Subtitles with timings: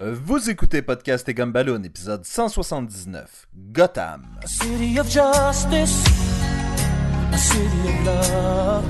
[0.00, 4.22] Euh, Vous écoutez Podcast et Gumballoon, épisode 179, Gotham.
[4.42, 6.04] A city of justice,
[7.32, 8.84] a city of love,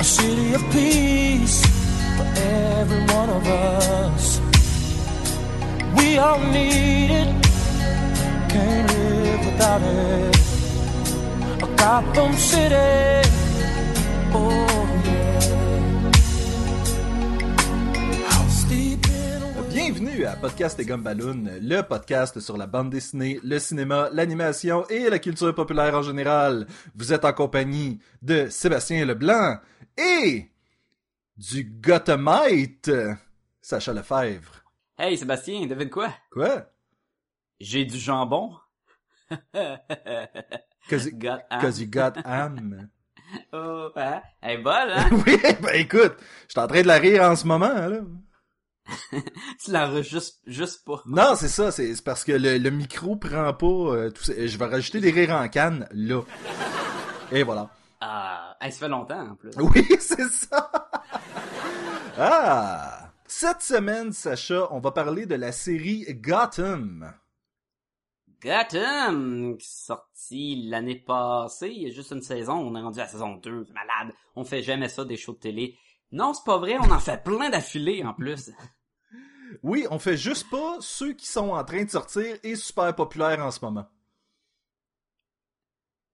[0.00, 1.62] a city of peace
[2.16, 2.26] for
[2.80, 4.40] every one of us.
[5.96, 7.28] We all need it,
[8.48, 10.36] can't live without it.
[11.62, 13.28] A Gotham City,
[14.34, 14.77] oh
[19.90, 25.08] Bienvenue à Podcast et Gumballoon, le podcast sur la bande dessinée, le cinéma, l'animation et
[25.08, 26.66] la culture populaire en général.
[26.94, 29.56] Vous êtes en compagnie de Sébastien Leblanc
[29.96, 30.50] et
[31.38, 32.90] du Gothamite,
[33.62, 34.62] Sacha Lefebvre.
[34.98, 36.10] Hey Sébastien, devine quoi?
[36.30, 36.66] Quoi?
[37.58, 38.56] J'ai du jambon.
[40.90, 42.90] Cause, you- Got cause you got am.
[43.54, 44.20] Oh, hein?
[44.42, 45.08] Elle est bonne, hein?
[45.26, 46.14] oui, ben écoute,
[46.46, 48.00] je suis en train de la rire en ce moment, là.
[49.12, 51.02] tu l'enregistres juste pas.
[51.06, 54.32] Non, c'est ça, c'est parce que le, le micro prend pas euh, tout ça.
[54.36, 56.22] Je vais rajouter des rires en canne, là.
[57.32, 57.70] Et voilà.
[58.00, 59.50] Ah, ça fait longtemps, en plus.
[59.56, 60.70] Oui, c'est ça.
[62.16, 63.12] Ah!
[63.26, 67.12] Cette semaine, Sacha, on va parler de la série Gotham.
[68.42, 73.08] Gotham, sorti l'année passée, il y a juste une saison, on est rendu à la
[73.08, 74.14] saison 2, c'est malade.
[74.36, 75.76] On fait jamais ça des shows de télé.
[76.12, 78.50] Non, c'est pas vrai, on en fait plein d'affilés, en plus.
[79.62, 83.40] Oui, on fait juste pas ceux qui sont en train de sortir et super populaires
[83.40, 83.86] en ce moment.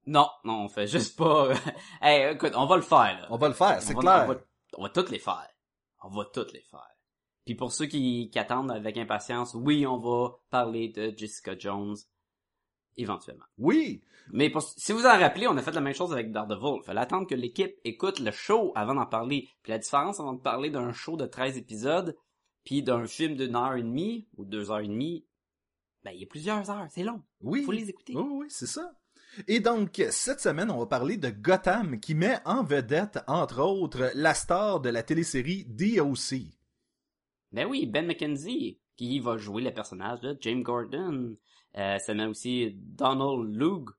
[0.07, 1.49] Non, non, on fait juste pas...
[2.03, 3.27] hey, écoute, on va le faire, là.
[3.31, 4.25] On va le faire, c'est clair.
[4.29, 4.41] On va,
[4.77, 5.49] on va toutes les faire.
[6.03, 6.91] On va toutes les faire.
[7.47, 11.97] Puis pour ceux qui, qui attendent avec impatience, oui, on va parler de Jessica Jones
[12.97, 13.45] éventuellement.
[13.59, 16.83] Oui, Mais pour- si vous en rappelez, on a fait la même chose avec Daredevil.
[16.85, 19.49] Fallait attendre que l'équipe écoute le show avant d'en parler.
[19.63, 22.17] Puis la différence avant de parler d'un show de 13 épisodes,
[22.65, 25.25] puis d'un film d'une heure et demie ou deux heures et demie,
[26.03, 27.23] ben il y a plusieurs heures, c'est long.
[27.41, 27.63] oui.
[27.63, 28.15] Faut les écouter.
[28.17, 28.93] Oui, oui, c'est ça.
[29.49, 34.13] Et donc, cette semaine, on va parler de Gotham, qui met en vedette, entre autres,
[34.15, 36.53] la star de la télésérie DOC.
[37.51, 41.37] Ben oui, Ben McKenzie, qui va jouer le personnage de James Gordon.
[41.77, 43.91] Euh, ça met aussi Donald Logue,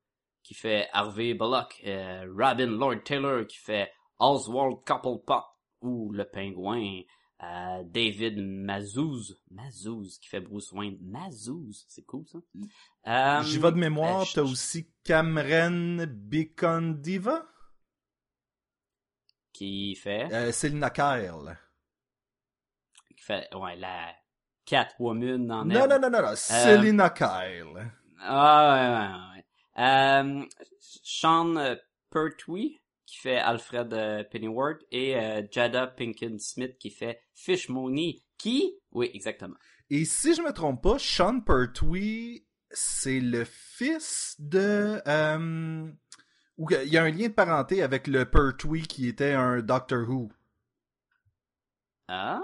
[0.41, 1.81] qui fait Harvey Bullock.
[1.85, 5.43] Euh, Robin Lord Taylor, qui fait Oswald Cobblepot,
[5.81, 7.01] ou le pingouin.
[7.44, 10.97] Euh, David Mazouz, Mazouz, qui fait Bruce Wayne.
[11.01, 12.38] Mazouz, c'est cool ça.
[13.07, 17.46] Euh, J'y vais de mémoire, euh, t'as aussi Cameron Bicondiva,
[19.51, 21.57] Qui fait, euh, Selina Kyle.
[23.18, 24.13] qui fait, ouais, la
[24.66, 25.90] Catwoman en Non, herbe.
[25.91, 27.91] non, non, non, non, Selina Kyle.
[28.22, 29.46] Ah, ouais, ouais, ouais.
[29.84, 30.46] Euh,
[30.79, 31.75] Sean euh,
[32.09, 38.23] Pertwee, qui fait Alfred euh, Pennyworth, et euh, Jada Pinkett Smith, qui fait Fish Mooney,
[38.38, 38.75] qui...
[38.91, 39.55] Oui, exactement.
[39.89, 45.01] Et si je me trompe pas, Sean Pertwee, c'est le fils de...
[45.07, 45.91] Euh,
[46.57, 50.09] ou il y a un lien de parenté avec le Pertwee qui était un Doctor
[50.09, 50.31] Who.
[52.07, 52.41] Ah...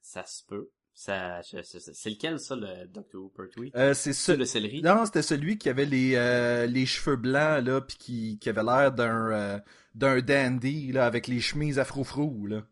[0.00, 0.70] Ça se peut.
[0.96, 3.28] Ça, c'est lequel, ça, le Dr.
[3.36, 3.72] Pertwee?
[3.74, 4.30] Euh, c'est ce...
[4.30, 4.80] le céleri?
[4.80, 8.62] Non, c'était celui qui avait les, euh, les cheveux blancs, là, puis qui, qui avait
[8.62, 9.58] l'air d'un euh,
[9.96, 12.62] d'un dandy, là, avec les chemises afro-frou, là.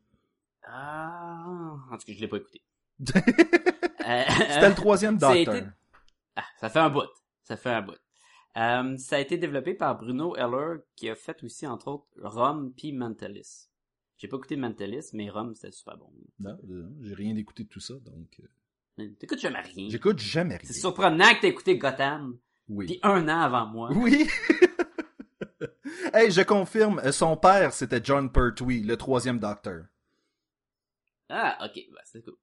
[0.69, 1.75] Ah...
[1.91, 2.63] En tout cas, je l'ai pas écouté.
[3.01, 5.65] C'était le troisième été-
[6.37, 7.03] Ah, ça fait un bout.
[7.43, 7.97] Ça fait un bout.
[8.57, 12.73] Euh, ça a été développé par Bruno Heller, qui a fait aussi, entre autres, Rome
[12.77, 13.71] puis Mentalist.
[14.23, 16.09] J'ai pas écouté Mentalist, mais Rome, c'était super bon.
[16.39, 18.41] Non, euh, j'ai rien écouté de tout ça, donc...
[19.01, 19.89] euh, T'écoutes jamais rien.
[19.91, 20.65] J'écoute jamais rien.
[20.65, 22.39] C'est surprenant que t'aies écouté Gotham,
[22.69, 22.87] Oui.
[22.87, 23.91] puis un an avant moi.
[23.93, 24.29] Oui.
[26.15, 29.87] hey, je confirme, euh, son père, c'était John Pertwee, le troisième Docteur.
[31.29, 32.37] Ah, ok, bah, c'est cool.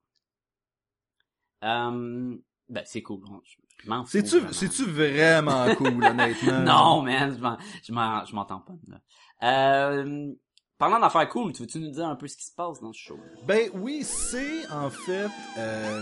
[1.61, 3.23] Ben, c'est cool.
[3.31, 3.39] hein,
[3.81, 4.11] Je, m'en fous.
[4.51, 5.73] C'est-tu, vraiment.
[5.75, 6.59] cool, honnêtement?
[6.59, 8.99] Non, man, je m'en, je m'en, je m'entends pas, là.
[9.41, 10.33] Euh,
[10.79, 12.99] parlant d'affaires cool, tu veux-tu nous dire un peu ce qui se passe dans ce
[12.99, 13.19] show?
[13.45, 15.29] Ben oui, c'est en fait...
[15.57, 16.01] euh,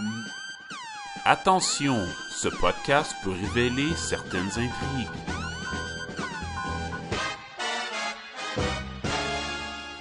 [1.25, 1.97] Attention,
[2.29, 5.09] ce podcast peut révéler certaines intrigues.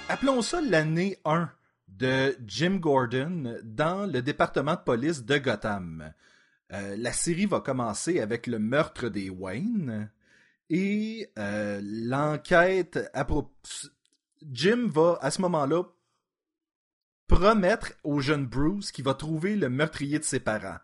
[0.09, 1.49] appelons ça l'année 1
[1.89, 6.11] de Jim Gordon dans le département de police de Gotham.
[6.71, 10.09] Euh, la série va commencer avec le meurtre des Wayne
[10.69, 13.09] et euh, l'enquête
[14.51, 15.83] Jim va à ce moment-là
[17.27, 20.77] promettre au jeune Bruce qu'il va trouver le meurtrier de ses parents.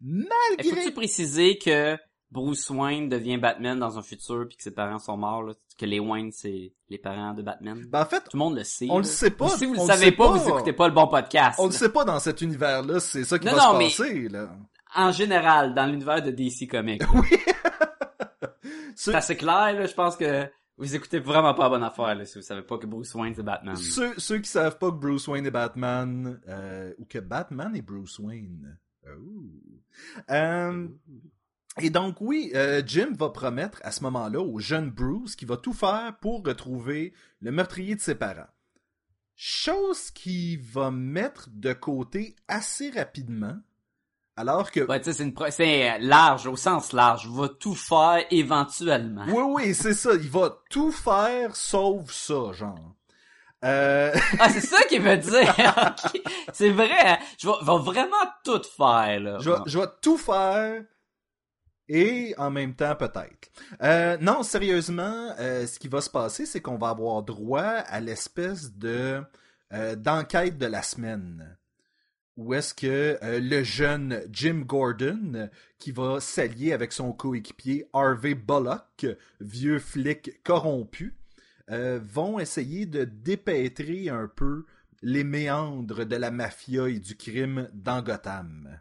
[0.00, 0.26] Il
[0.58, 1.96] Malgré faut-tu préciser que
[2.30, 5.86] Bruce Wayne devient Batman dans un futur puis que ses parents sont morts, là, que
[5.86, 7.84] les Wayne c'est les parents de Batman?
[7.88, 8.86] Ben, en fait, Tout le monde le sait.
[8.90, 8.98] on là.
[8.98, 9.48] le sait pas.
[9.50, 11.58] Si vous le savez sait pas, vous écoutez pas le bon podcast.
[11.60, 13.84] On ne sait pas dans cet univers-là, c'est ça qui Non, va non, se mais-
[13.84, 14.50] passer, là.
[14.96, 17.02] En général, dans l'univers de DC Comics.
[18.96, 22.14] Ceux, C'est assez clair, là, je pense que vous écoutez vraiment pas la bonne affaire,
[22.14, 23.76] là, si vous savez pas que Bruce Wayne c'est Batman.
[23.76, 27.82] ceux, ceux qui savent pas que Bruce Wayne est Batman, euh, ou que Batman est
[27.82, 28.78] Bruce Wayne.
[29.06, 29.44] Oh.
[30.30, 30.88] Euh,
[31.80, 35.56] et donc oui, euh, Jim va promettre à ce moment-là au jeune Bruce qu'il va
[35.56, 38.48] tout faire pour retrouver le meurtrier de ses parents.
[39.36, 43.58] Chose qui va mettre de côté assez rapidement,
[44.36, 47.28] alors que Ouais, tu sais, c'est une pro- c'est large, au sens large.
[47.28, 49.24] Va tout faire éventuellement.
[49.28, 52.94] oui oui c'est ça, il va tout faire sauf ça genre.
[53.64, 54.12] Euh...
[54.40, 55.54] Ah, c'est ça qu'il veut dire.
[56.52, 56.90] C'est vrai.
[57.02, 57.18] hein.
[57.38, 59.38] Je vais, vraiment tout faire, là.
[59.40, 60.82] je, vais, je vais tout faire
[61.88, 63.50] et en même temps peut-être.
[63.82, 68.00] Euh, non, sérieusement, euh, ce qui va se passer, c'est qu'on va avoir droit à
[68.00, 69.22] l'espèce de
[69.72, 71.56] euh, d'enquête de la semaine.
[72.36, 75.48] Où est-ce que euh, le jeune Jim Gordon,
[75.78, 79.06] qui va s'allier avec son coéquipier Harvey Bullock,
[79.40, 81.16] vieux flic corrompu,
[81.70, 84.66] euh, vont essayer de dépêtrer un peu
[85.00, 88.80] les méandres de la mafia et du crime dans Gotham.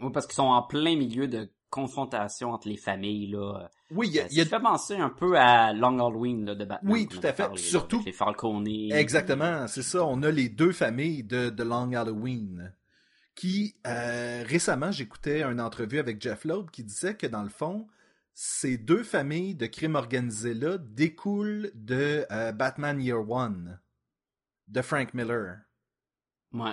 [0.00, 3.70] Oui, parce qu'ils sont en plein milieu de confrontation entre les familles, là.
[3.90, 6.44] Oui, il y a, Ça il y a- fait penser un peu à Long Halloween,
[6.46, 6.92] là, de Batman.
[6.92, 7.44] Oui, tout à fait.
[7.44, 8.66] parlé, Surtout- Les Falcone.
[8.92, 10.04] Exactement, c'est ça.
[10.04, 12.72] On a les deux familles de, de Long Halloween.
[13.34, 17.86] Qui, euh, récemment, j'écoutais une entrevue avec Jeff Loeb qui disait que, dans le fond,
[18.34, 23.78] ces deux familles de crimes organisés-là découlent de euh, Batman Year One,
[24.66, 25.58] de Frank Miller.
[26.52, 26.72] Ouais.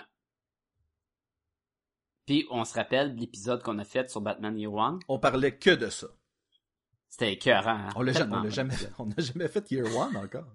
[2.25, 5.00] Puis, on se rappelle de l'épisode qu'on a fait sur Batman Year One?
[5.07, 6.07] On parlait que de ça.
[7.10, 7.69] C'était écœurant.
[7.69, 7.89] hein.
[7.95, 10.48] On l'a jamais, on l'a jamais, on n'a jamais fait Year One encore.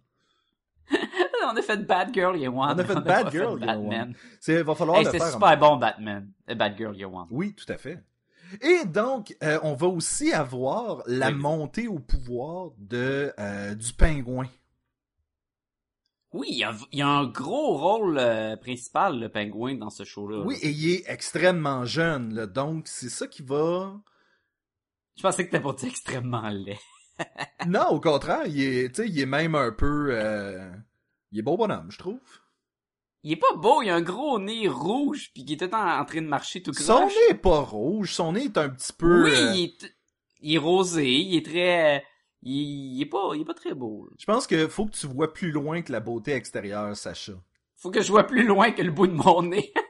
[1.44, 2.74] on a fait Bad Girl Year One.
[2.74, 4.08] On a fait Bad Girl fait Year Batman.
[4.08, 4.14] One.
[4.40, 5.26] C'est, va falloir Hey, le faire.
[5.28, 6.30] super bon, Batman.
[6.50, 7.26] Euh, Bad Girl Year One.
[7.30, 8.02] Oui, tout à fait.
[8.62, 11.34] Et donc, euh, on va aussi avoir la Oui.
[11.34, 14.48] montée au pouvoir de euh, du pingouin.
[16.32, 19.90] Oui, il y a, il y a un gros rôle euh, principal, le pingouin, dans
[19.90, 20.44] ce show-là.
[20.44, 24.00] Oui, et il est extrêmement jeune, là, donc c'est ça qui va.
[25.16, 26.78] Je pensais que t'étais pour dire extrêmement laid.
[27.66, 30.70] Non, au contraire, il est, tu sais, il est même un peu, euh,
[31.32, 32.20] il est beau bonhomme, je trouve.
[33.22, 35.70] Il est pas beau, il a un gros nez rouge, puis qui est tout le
[35.70, 36.86] temps en train de marcher tout croche.
[36.86, 39.24] Son nez est pas rouge, son nez est un petit peu.
[39.24, 39.96] Oui, euh, il est,
[40.40, 42.02] il est rosé, il est très...
[42.42, 44.06] Il, il est pas, il est pas très beau.
[44.10, 44.16] là.
[44.18, 47.32] Je pense que faut que tu vois plus loin que la beauté extérieure, Sacha.
[47.76, 49.72] Faut que je vois plus loin que le bout de mon nez.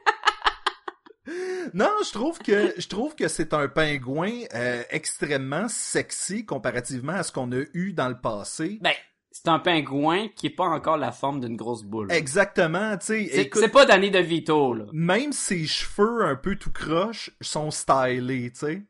[1.73, 7.23] Non, je trouve que je trouve que c'est un pingouin euh, extrêmement sexy comparativement à
[7.23, 8.79] ce qu'on a eu dans le passé.
[8.81, 8.91] ben,
[9.29, 12.11] c'est un pingouin qui est pas encore la forme d'une grosse boule.
[12.11, 13.29] Exactement, tu sais.
[13.31, 14.85] C'est écoute, pas Danny DeVito, là.
[14.91, 18.81] Même ses cheveux un peu tout croche sont stylés, tu sais.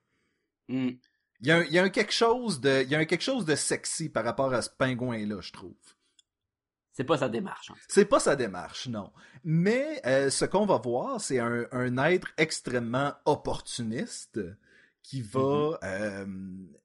[0.69, 0.91] Hmm.
[1.41, 3.05] Il y a, un, il y a un quelque chose de, il y a un
[3.05, 5.73] quelque chose de sexy par rapport à ce pingouin-là, je trouve.
[6.93, 7.71] C'est pas sa démarche.
[7.87, 9.11] C'est pas sa démarche, non.
[9.43, 14.39] Mais euh, ce qu'on va voir, c'est un, un être extrêmement opportuniste
[15.01, 16.25] qui va, euh,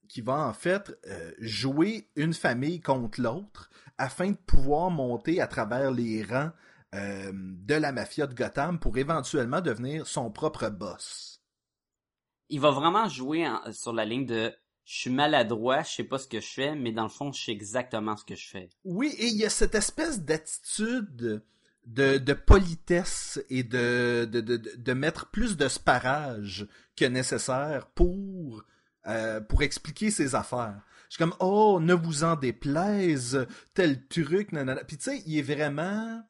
[0.08, 5.46] qui va en fait euh, jouer une famille contre l'autre afin de pouvoir monter à
[5.46, 6.52] travers les rangs
[6.94, 11.35] euh, de la mafia de Gotham pour éventuellement devenir son propre boss.
[12.48, 14.52] Il va vraiment jouer en- sur la ligne de
[14.84, 17.42] je suis maladroit, je sais pas ce que je fais, mais dans le fond, je
[17.42, 18.68] sais exactement ce que je fais.
[18.84, 21.42] Oui, et il y a cette espèce d'attitude
[21.86, 28.64] de, politesse et de mettre plus de sparage que nécessaire pour,
[29.06, 30.80] euh, pour expliquer ses affaires.
[31.08, 34.82] Je suis comme, oh, ne vous en déplaise, tel truc, nanana.
[34.84, 36.22] Puis tu sais, il est vraiment...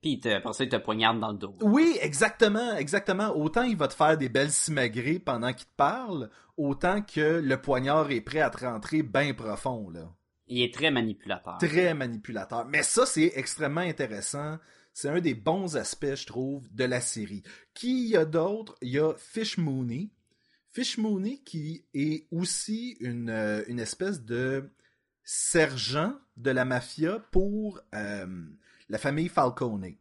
[0.00, 1.56] Puis il te- après ça, il te poignarde dans le dos.
[1.62, 3.36] Oui, exactement, exactement.
[3.36, 7.60] Autant il va te faire des belles simagrées pendant qu'il te parle, autant que le
[7.60, 10.12] poignard est prêt à te rentrer bien profond, là.
[10.46, 11.58] Il est très manipulateur.
[11.58, 12.64] très manipulateur.
[12.64, 14.56] Mais ça, c'est extrêmement intéressant.
[14.94, 17.42] C'est un des bons aspects, je trouve, de la série.
[17.74, 18.74] Qui y a d'autres?
[18.80, 20.08] Il y a Fish Mooney.
[20.72, 24.70] Fish Mooney qui est aussi une, euh, une espèce de
[25.22, 28.26] sergent de la mafia pour euh,
[28.88, 29.94] la famille Falcone.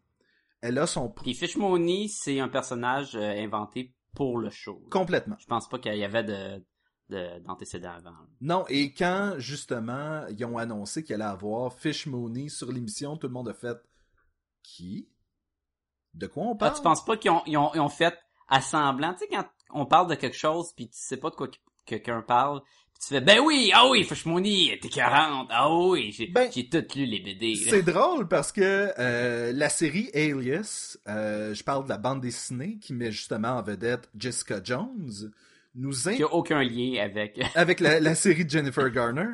[0.62, 1.10] Elle a son...
[1.10, 4.82] Puis Fish Mooney, c'est un personnage euh, inventé pour le show.
[4.90, 5.36] Complètement.
[5.40, 6.64] Je pense pas qu'il y avait de
[7.10, 8.12] de- d'antécédents avant.
[8.42, 13.28] Non, et quand, justement, ils ont annoncé qu'il allait avoir Fish Mooney sur l'émission, tout
[13.28, 13.78] le monde a fait...
[14.64, 15.08] Qui?
[16.14, 16.76] De quoi on Ah, parle?
[16.76, 18.18] tu penses pas qu'ils ont, ils ont, ils ont fait
[18.50, 21.36] à semblant, tu sais, quand, on parle de quelque chose puis tu sais pas de
[21.36, 22.62] quoi que- quelqu'un parle,
[23.00, 27.06] tu fais ben oui, ah oui, Fishmooney, t'es 40, ah oui, j'ai Ben, tout lu
[27.06, 27.56] les BD.
[27.56, 32.78] C'est drôle parce que euh, la série Alias, euh, je parle de la bande dessinée
[32.82, 35.32] qui met justement en vedette Jessica Jones,
[35.76, 37.40] nous in- Qui a aucun lien avec.
[37.56, 39.34] avec la, la série de Jennifer Garner,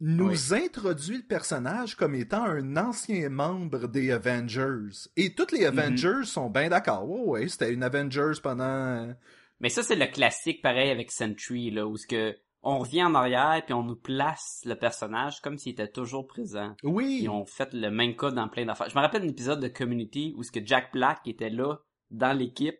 [0.00, 5.08] nous introduit le personnage comme étant un ancien membre des Avengers.
[5.16, 7.04] Et tous les Avengers sont bien d'accord.
[7.08, 9.12] Oh, ouais, c'était une Avengers pendant...
[9.60, 13.14] Mais ça c'est le classique pareil avec Sentry là où ce que on revient en
[13.14, 16.74] arrière puis on nous place le personnage comme s'il était toujours présent.
[16.82, 18.88] Oui, Ils ont fait le même cas dans plein d'affaires.
[18.90, 21.76] Je me rappelle d'un épisode de Community où ce que Jack Black était là
[22.10, 22.76] dans l'équipe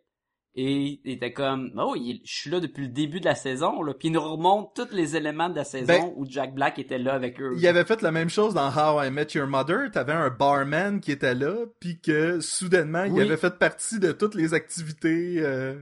[0.55, 3.83] et il était comme oh il- je suis là depuis le début de la saison
[3.83, 6.79] là puis il nous remonte tous les éléments de la saison Ben, où Jack Black
[6.79, 7.53] était là avec eux.
[7.55, 9.91] il avait fait la même chose dans How I Met Your Mother.
[9.91, 14.33] T'avais un barman qui était là, puis que soudainement, il avait fait partie de toutes
[14.35, 15.35] les activités...
[15.39, 15.75] euh,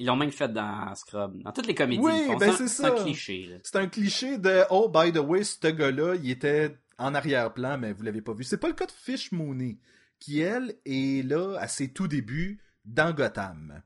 [0.00, 2.00] Ils l'ont même fait dans Scrub, dans toutes les comédies.
[2.02, 2.56] Oui, font ben ça.
[2.58, 2.88] c'est C'est ça.
[2.88, 3.60] un cliché.
[3.62, 7.92] C'est un cliché de Oh, by the way, ce gars-là, il était en arrière-plan, mais
[7.92, 8.42] vous l'avez pas vu.
[8.42, 9.76] C'est pas le cas de Fish Mooney,
[10.18, 13.82] qui, elle, est là à ses tout débuts dans Gotham.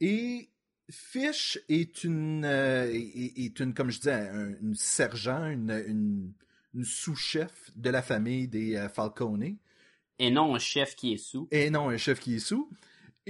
[0.00, 0.50] Et
[0.90, 6.32] Fish est une, euh, est, est une comme je disais, un- une sergent, une, une,
[6.74, 9.56] une sous-chef de la famille des euh, Falcone
[10.18, 11.46] Et non un chef qui est sous.
[11.52, 12.68] et non un chef qui est sous,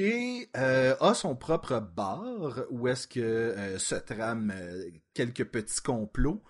[0.01, 5.83] et euh, a son propre bar où est-ce que euh, se trament euh, quelques petits
[5.83, 6.43] complots.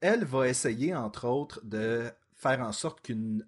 [0.00, 3.46] Elle va essayer, entre autres, de faire en sorte qu'une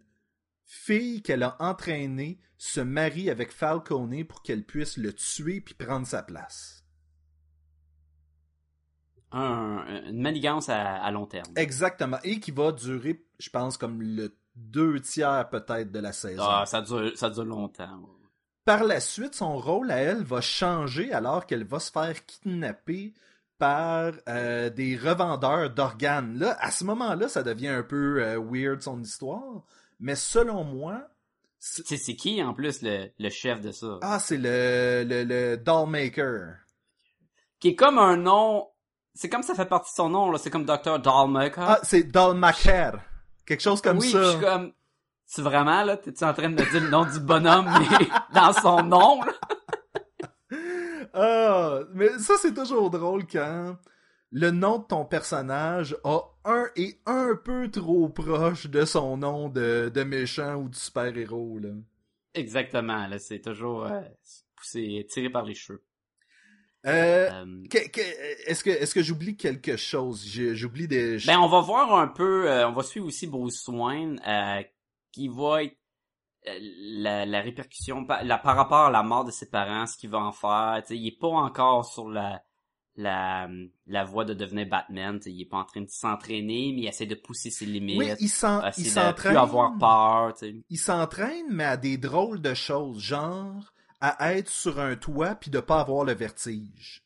[0.66, 6.06] fille qu'elle a entraînée se marie avec Falcone pour qu'elle puisse le tuer puis prendre
[6.06, 6.84] sa place.
[9.32, 11.50] Un, une manigance à, à long terme.
[11.56, 12.18] Exactement.
[12.24, 16.42] Et qui va durer, je pense, comme le deux tiers peut-être de la saison.
[16.46, 18.00] Ah, ça dure, ça dure longtemps.
[18.00, 18.25] ouais.
[18.66, 23.14] Par la suite, son rôle à elle va changer alors qu'elle va se faire kidnapper
[23.58, 26.38] par euh, des revendeurs d'organes.
[26.38, 29.62] Là, à ce moment-là, ça devient un peu euh, weird son histoire,
[30.00, 31.00] mais selon moi,
[31.58, 33.98] c'est- qui en plus le, le chef de ça?
[34.02, 36.56] ah, c'est le, le, le dollmaker.
[37.60, 38.68] Qui est comme un nom.
[39.14, 40.38] C'est comme ça fait partie de son nom, là.
[40.38, 40.98] C'est comme Dr.
[40.98, 41.64] Dalmaker.
[41.70, 43.00] Ah, c'est dollmaker.
[43.46, 44.18] Quelque chose comme oui, ça.
[44.18, 44.72] puis je suis comme.
[45.32, 45.96] Tu vraiment, là?
[45.96, 49.32] T'es-tu en train de me dire le nom du bonhomme, mais dans son nom, là?
[51.12, 53.76] Ah, mais ça c'est toujours drôle quand
[54.32, 59.48] le nom de ton personnage a un et un peu trop proche de son nom
[59.48, 61.70] de, de méchant ou de super-héros là.
[62.34, 63.18] Exactement, là.
[63.18, 64.00] C'est toujours euh,
[64.56, 65.82] poussé, tiré par les cheveux.
[66.86, 70.24] Euh, Euh, que- que- est-ce que est-ce que j'oublie quelque chose?
[70.52, 74.20] J'oublie des Ben, on va voir un peu, euh, on va suivre aussi Bruce Wayne,
[74.26, 74.62] euh,
[75.16, 75.76] qui va être
[76.46, 79.96] euh, la, la répercussion par, la, par rapport à la mort de ses parents, ce
[79.96, 80.82] qu'il va en faire.
[80.90, 82.42] Il est pas encore sur la
[82.98, 83.46] la,
[83.86, 85.20] la voie de devenir Batman.
[85.26, 87.98] Il est pas en train de s'entraîner, mais il essaie de pousser ses limites.
[87.98, 89.14] Oui, il s'entraîne.
[89.14, 90.34] plus avoir peur.
[90.70, 95.50] Il s'entraîne mais à des drôles de choses, genre à être sur un toit puis
[95.50, 97.05] de pas avoir le vertige.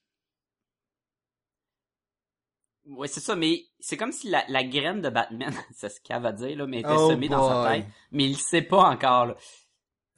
[2.91, 6.17] Ouais, c'est ça, mais c'est comme si la, la graine de Batman, c'est ce qu'il
[6.19, 9.27] va dire, là, mais était Oh semée dans sa tête, mais il sait pas encore,
[9.27, 9.35] là.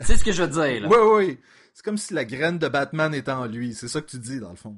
[0.00, 0.88] Tu sais ce que je veux dire, là?
[0.88, 1.38] Oui, oui.
[1.74, 3.74] C'est comme si la graine de Batman était en lui.
[3.74, 4.76] C'est ça que tu dis dans le fond.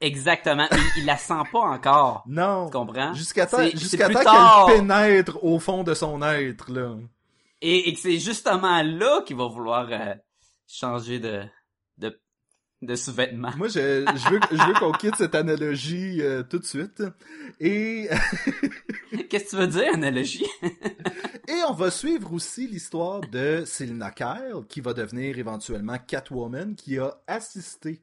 [0.00, 0.66] Exactement.
[0.72, 2.24] Il, il la sent pas encore.
[2.28, 2.66] Non.
[2.66, 3.12] Tu comprends?
[3.14, 6.96] Jusqu'à temps, C'est- jusqu'à c'est temps qu'elle pénètre au fond de son être, là.
[7.62, 10.14] Et, et que c'est justement là qu'il va vouloir euh,
[10.66, 11.42] changer de,
[12.86, 13.50] de sous-vêtements.
[13.56, 17.02] Moi, je, je veux, je veux qu'on quitte cette analogie euh, tout de suite.
[17.60, 18.08] Et,
[19.30, 20.46] Qu'est-ce que tu veux dire, analogie?
[20.62, 26.98] et on va suivre aussi l'histoire de Selina Kyle, qui va devenir éventuellement Catwoman, qui
[26.98, 28.02] a assisté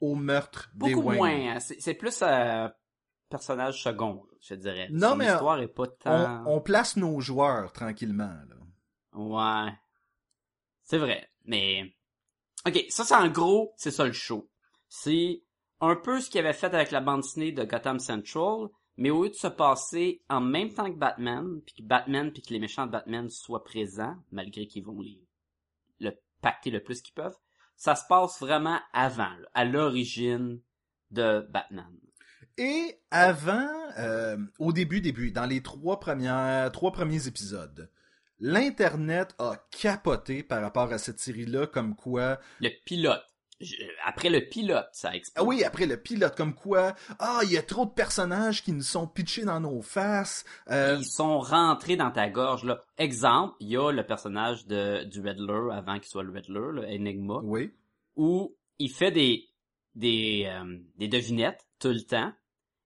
[0.00, 1.18] au meurtre des Wayne.
[1.18, 1.54] moins.
[1.54, 1.58] hein.
[1.60, 2.72] C'est plus un
[3.28, 4.88] personnage second, je dirais.
[4.90, 6.44] Non, Son mais histoire est pas tant...
[6.46, 8.56] On, on place nos joueurs tranquillement, là.
[9.14, 9.72] Ouais.
[10.84, 11.28] C'est vrai.
[11.44, 11.94] Mais.
[12.66, 14.48] Ok, ça c'est en gros, c'est ça le show.
[14.88, 15.42] C'est
[15.80, 19.24] un peu ce qu'il avait fait avec la bande dessinée de Gotham Central, mais au
[19.24, 22.60] lieu de se passer en même temps que Batman, puis que Batman puis que les
[22.60, 25.20] méchants de Batman soient présents, malgré qu'ils vont les
[25.98, 27.36] le pacter le plus qu'ils peuvent,
[27.76, 30.60] ça se passe vraiment avant, à l'origine
[31.10, 31.92] de Batman.
[32.58, 37.90] Et avant, euh, au début, début, dans les trois premières, trois premiers épisodes,
[38.42, 42.38] l'internet a capoté par rapport à cette série-là, comme quoi.
[42.60, 43.22] Le pilote.
[44.04, 45.36] Après le pilote, ça explique.
[45.38, 46.96] Ah oui, après le pilote, comme quoi.
[47.20, 50.44] Ah, il y a trop de personnages qui nous sont pitchés dans nos faces.
[50.68, 52.82] euh, Ils sont rentrés dans ta gorge, là.
[52.98, 56.84] Exemple, il y a le personnage de, du Riddler, avant qu'il soit le Riddler, le
[56.84, 57.72] Enigma, Oui.
[58.16, 59.48] où il fait des,
[59.94, 62.32] des, euh, des devinettes tout le temps.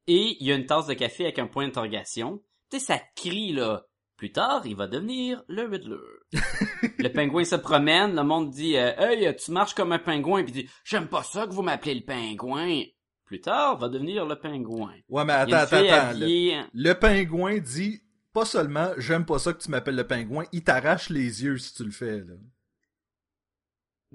[0.07, 2.43] Et il y a une tasse de café avec un point d'interrogation.
[2.71, 3.87] Tu sais, ça crie, là.
[4.17, 5.97] Plus tard, il va devenir le Riddler.
[6.99, 10.53] le pingouin se promène, le monde dit euh, Hey, tu marches comme un pingouin», puis
[10.57, 12.83] il dit «J'aime pas ça que vous m'appelez le pingouin».
[13.27, 14.95] Plus tard, va devenir le pingouin.
[15.09, 16.19] Ouais, mais attends, attends, attends.
[16.19, 18.01] Le, le pingouin dit
[18.33, 21.75] pas seulement j'aime pas ça que tu m'appelles le pingouin, il t'arrache les yeux si
[21.75, 22.35] tu le fais, là.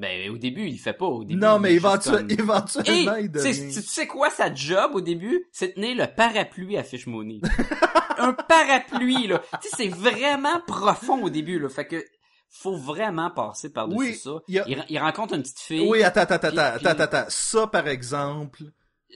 [0.01, 1.05] Ben, au début, il fait pas.
[1.05, 3.72] Au début, non, mais éventu- comme- éventuellement, il devient.
[3.74, 5.46] tu sais quoi sa job au début?
[5.51, 7.39] C'est tenir le parapluie à Fish Mooney.
[8.17, 9.41] un parapluie, là.
[9.62, 11.70] Tu sais, c'est vraiment profond au début, là.
[11.70, 12.03] Fait que,
[12.50, 14.31] faut vraiment passer par-dessus Oui, ça.
[14.48, 15.88] il y a- Il, il rencontre une petite fille.
[15.88, 17.25] Oui, attends, attends, Puis- attends, puis- attends, attends.
[17.29, 18.63] Ça, par exemple,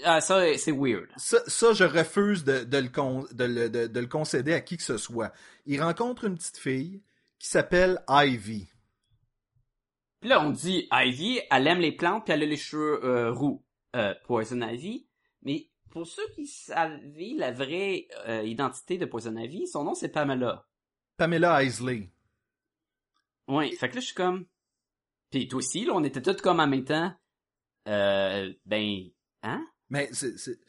[0.03, 1.07] Ah, ça, c'est weird.
[1.17, 4.61] ça, ça, je refuse de, de le con- de, le, de- de le concéder à
[4.61, 5.31] qui que ce soit.
[5.65, 7.01] Il rencontre une petite fille
[7.39, 8.67] qui s'appelle Ivy.
[10.25, 13.31] Puis là, on dit, Ivy, elle aime les plantes, puis elle a les cheveux euh,
[13.31, 13.63] roux.
[13.95, 15.07] Euh, Poison Ivy.
[15.43, 20.09] Mais pour ceux qui savaient la vraie euh, identité de Poison Ivy, son nom, c'est
[20.09, 20.65] Pamela.
[21.15, 22.09] Pamela Isley.
[23.47, 24.47] Ouais, fait que là, je suis comme...
[25.29, 27.13] Puis toi aussi, là, on était tous comme en même temps.
[27.87, 29.03] Euh, ben,
[29.43, 29.63] hein?
[29.89, 30.59] Mais c'est, c'est-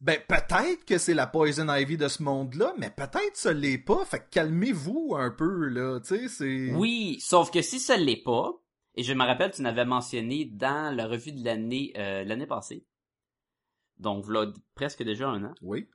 [0.00, 4.06] ben peut-être que c'est la Poison Ivy de ce monde-là, mais peut-être ça l'est pas.
[4.06, 6.72] Fait que calmez-vous un peu là, tu sais, c'est.
[6.74, 8.58] Oui, sauf que si ça l'est pas,
[8.94, 12.84] et je me rappelle, tu n'avais mentionné dans la revue de l'année euh, l'année passée,
[13.98, 15.88] donc là, presque déjà un an, Oui.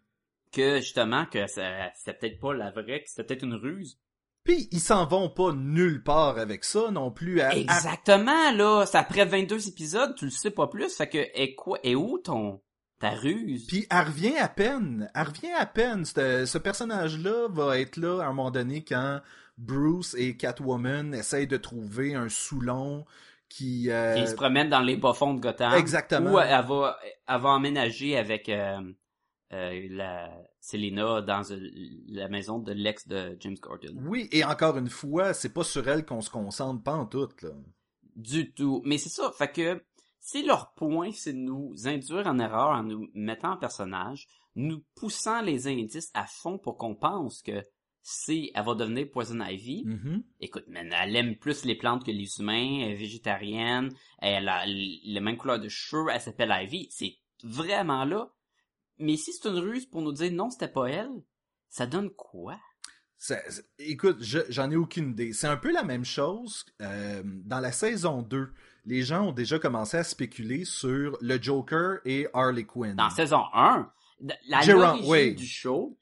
[0.51, 3.99] que justement, que c'était peut-être pas la vraie, que c'était peut-être une ruse.
[4.43, 7.41] Puis ils s'en vont pas nulle part avec ça non plus.
[7.41, 11.17] À, à- Exactement, là, c'est après 22 épisodes, tu le sais pas plus, fait que,
[11.17, 12.61] est quoi, est où ton,
[12.99, 13.67] ta ruse?
[13.67, 15.11] Puis elle revient à peine.
[15.13, 16.05] Elle revient à peine.
[16.05, 19.19] Ce personnage-là va être là à un moment donné quand
[19.57, 23.05] Bruce et Catwoman essayent de trouver un Soulon
[23.49, 23.89] qui.
[23.89, 25.73] euh, Qui se promène dans les bas-fonds de Gotham.
[25.73, 26.39] Exactement.
[26.41, 26.97] Elle va,
[27.27, 28.79] elle va emménager avec euh,
[29.53, 31.69] euh, la Selena dans euh,
[32.09, 33.95] la maison de l'ex de James Gordon.
[34.05, 37.29] Oui, et encore une fois, c'est pas sur elle qu'on se concentre pas en tout.
[37.41, 37.49] Là.
[38.15, 38.81] Du tout.
[38.85, 39.83] Mais c'est ça, fait que
[40.19, 44.83] si leur point, c'est de nous induire en erreur en nous mettant en personnage, nous
[44.95, 47.63] poussant les indices à fond pour qu'on pense que
[48.09, 49.83] c'est, elle va devenir Poison Ivy.
[49.85, 50.23] Mhm.
[50.39, 53.89] Écoute, man, elle aime plus les plantes que les humains, elle est végétarienne,
[54.19, 56.87] elle a les mêmes couleurs de cheveux, elle s'appelle Ivy.
[56.89, 58.29] C'est vraiment là.
[58.97, 61.09] Mais si c'est une ruse pour nous dire non, c'était pas elle,
[61.69, 62.57] ça donne quoi?
[63.77, 65.33] Écoute, je- j'en ai aucune idée.
[65.33, 68.53] C'est un peu la même chose euh, dans la saison 2.
[68.85, 72.95] Les gens ont déjà commencé à spéculer sur le Joker et Harley Quinn.
[72.95, 73.91] Dans saison 1,
[74.21, 74.61] d- la
[75.03, 75.35] oui.
[75.35, 75.97] du show,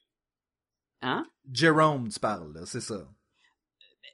[1.01, 1.25] hein?
[1.51, 3.07] Jérôme, tu parles, c'est ça.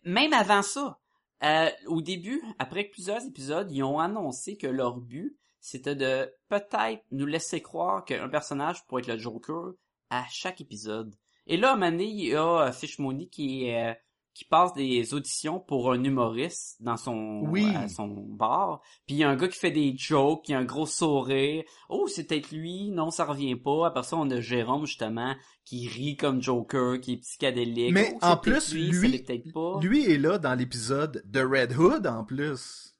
[0.04, 1.00] Même avant ça,
[1.44, 7.04] euh, au début, après plusieurs épisodes, ils ont annoncé que leur but, c'était de peut-être
[7.12, 9.74] nous laisser croire qu'un personnage pourrait être le Joker
[10.10, 11.15] à chaque épisode.
[11.48, 13.94] Et là, à un moment il y a euh, Fish Mooney qui, euh,
[14.34, 17.67] qui passe des auditions pour un humoriste dans son, Oui.
[17.76, 18.82] à son bar.
[19.06, 21.63] Puis il y a un gars qui fait des jokes, qui a un gros sourire.
[21.89, 22.89] Oh, c'est peut-être lui.
[22.91, 23.88] Non, ça revient pas.
[23.88, 27.94] Après ça, on a Jérôme, justement, qui rit comme Joker, qui est psychédélique.
[27.94, 29.80] Mais Oh, en plus, lui, peut-être pas.
[29.82, 32.96] Lui est là dans l'épisode de Red Hood en plus.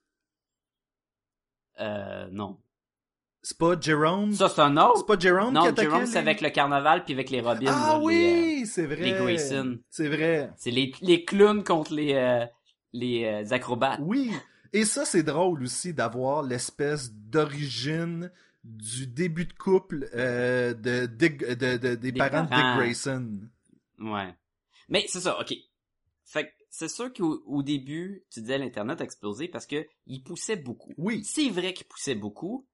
[1.80, 2.60] Euh, non.
[3.43, 4.34] C'est pas Jérôme?
[4.34, 4.99] Ça, c'est un autre.
[4.99, 7.65] C'est pas Jérôme Non, qui les- c'est avec le carnaval puis avec les Robins.
[7.67, 8.97] Ah là, euh, oui, c'est vrai.
[8.97, 9.80] les Grayson.
[9.89, 10.51] C'est vrai.
[10.58, 12.45] c'est les, les clowns contre les, euh,
[12.93, 13.99] les euh, acrobates.
[14.04, 14.32] Oui.
[14.73, 18.32] Et ça, c'est drôle aussi d'avoir l'espèce d'origine
[18.63, 22.49] du début de couple euh, de, Dick- de- de- des, Des parents de.
[22.49, 23.39] Dick Grayson.
[23.99, 24.36] Ouais.
[24.88, 25.51] Mais c'est ça, ok.
[26.25, 30.21] Fait que c'est sûr qu'au au début, tu disais l'Internet a explosé parce que il
[30.21, 30.93] poussait beaucoup.
[30.97, 31.23] Oui.
[31.23, 32.67] C'est vrai qu'il poussait beaucoup.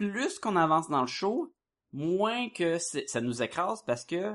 [0.00, 1.54] Plus qu'on avance dans le show,
[1.92, 4.34] moins que ça nous écrase parce que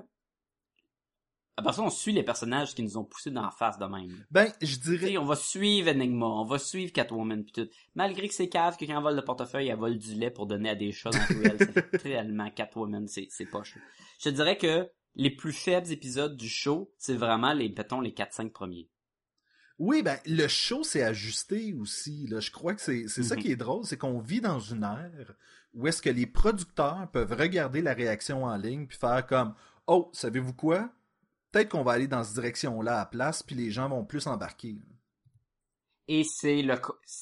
[1.57, 4.25] après ça, on suit les personnages qui nous ont poussés dans la face de même.
[4.29, 5.17] Ben, je dirais.
[5.17, 7.67] on va suivre Enigma, on va suivre Catwoman pis tout.
[7.95, 10.45] Malgré que c'est cave, que quand elle vole le portefeuille, elle vole du lait pour
[10.45, 11.57] donner à des chats dans ruelle.
[11.93, 13.75] c'est réellement Catwoman, c'est, c'est poche.
[14.19, 18.11] Je te dirais que les plus faibles épisodes du show, c'est vraiment les, mettons, les
[18.11, 18.87] 4-5 premiers.
[19.77, 22.27] Oui, ben, le show s'est ajusté aussi.
[22.27, 22.39] Là.
[22.39, 23.41] Je crois que c'est ça Mhm.
[23.41, 25.33] qui est drôle, c'est qu'on vit dans une ère
[25.73, 29.53] où est-ce que les producteurs peuvent regarder la réaction en ligne puis faire comme
[29.87, 30.89] Oh, savez-vous quoi?
[31.51, 34.77] Peut-être qu'on va aller dans cette direction-là à place, puis les gens vont plus embarquer.
[36.07, 36.63] Et c'est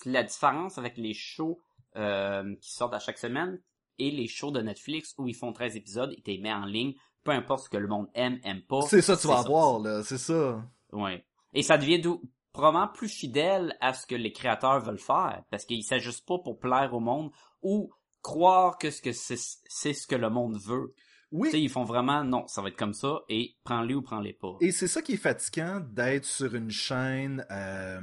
[0.05, 1.59] la différence avec les shows
[1.95, 3.59] euh, qui sortent à chaque semaine
[3.99, 6.93] et les shows de Netflix où ils font 13 épisodes et t'es mis en ligne,
[7.23, 8.81] peu importe ce que le monde aime, aime pas.
[8.83, 10.63] C'est ça que tu vas avoir, là, c'est ça.
[10.91, 11.23] Ouais.
[11.53, 12.21] Et ça devient d'où-
[12.53, 16.59] probablement plus fidèle à ce que les créateurs veulent faire, parce qu'ils s'ajustent pas pour
[16.59, 20.93] plaire au monde ou croire que ce que c'est ce que le monde veut.
[21.31, 21.49] Oui.
[21.53, 24.55] Ils font vraiment non, ça va être comme ça et prends-les ou prends-les pas.
[24.61, 27.99] Et c'est ça qui est fatigant d'être sur une chaîne euh,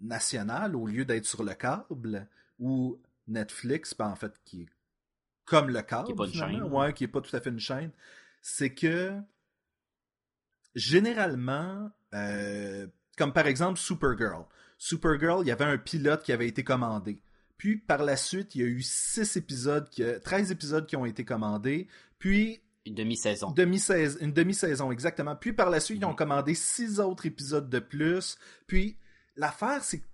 [0.00, 2.28] nationale au lieu d'être sur le câble
[2.58, 4.68] ou Netflix, ben, en fait, qui est
[5.46, 6.62] comme le câble, Qui est pas une chaîne.
[6.64, 7.92] ouais, qui est pas tout à fait une chaîne.
[8.42, 9.14] C'est que
[10.74, 14.44] généralement, euh, comme par exemple Supergirl.
[14.78, 17.20] Supergirl, il y avait un pilote qui avait été commandé.
[17.56, 21.06] Puis par la suite, il y a eu six épisodes, qui, 13 épisodes qui ont
[21.06, 21.88] été commandés.
[22.18, 23.54] Puis Une demi-saison.
[23.56, 25.34] une demi-saison, exactement.
[25.34, 26.16] Puis par la suite, ils ont Mhm.
[26.16, 28.36] commandé six autres épisodes de plus.
[28.66, 28.98] Puis
[29.36, 30.06] l'affaire, c'est que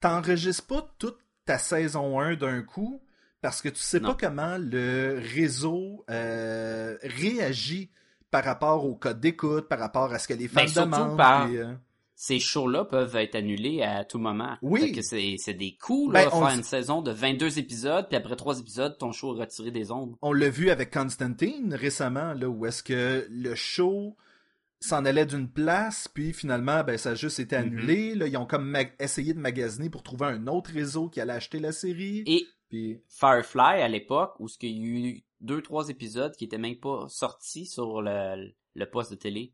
[0.00, 3.02] t'enregistres pas toute ta saison 1 d'un coup
[3.42, 4.10] parce que tu sais Non.
[4.14, 7.90] pas comment le réseau euh, réagit
[8.30, 11.16] par rapport au code d'écoute, par rapport à ce que les fans Ben, demandent.
[11.16, 11.72] par- puis, euh,
[12.16, 14.56] Ces shows-là peuvent être annulés à tout moment.
[14.62, 14.92] Oui.
[14.92, 18.36] Que c'est c'est des coups là, Ben, faire une saison de 22 épisodes puis après
[18.36, 20.14] trois épisodes, ton show est retiré des ondes.
[20.22, 24.16] On l'a vu avec Constantine récemment, là, où est-ce que le show
[24.80, 27.62] s'en allait d'une place, puis finalement, ben, ça a juste été Mhm.
[27.62, 28.14] annulé.
[28.14, 31.58] Là, ils ont comme essayé de magasiner pour trouver un autre réseau qui allait acheter
[31.58, 32.22] la série.
[32.26, 36.44] Et Puis, Firefly à l'époque où ce qu'il y a eu deux trois épisodes qui
[36.44, 39.52] étaient même pas sortis sur le, le poste de télé.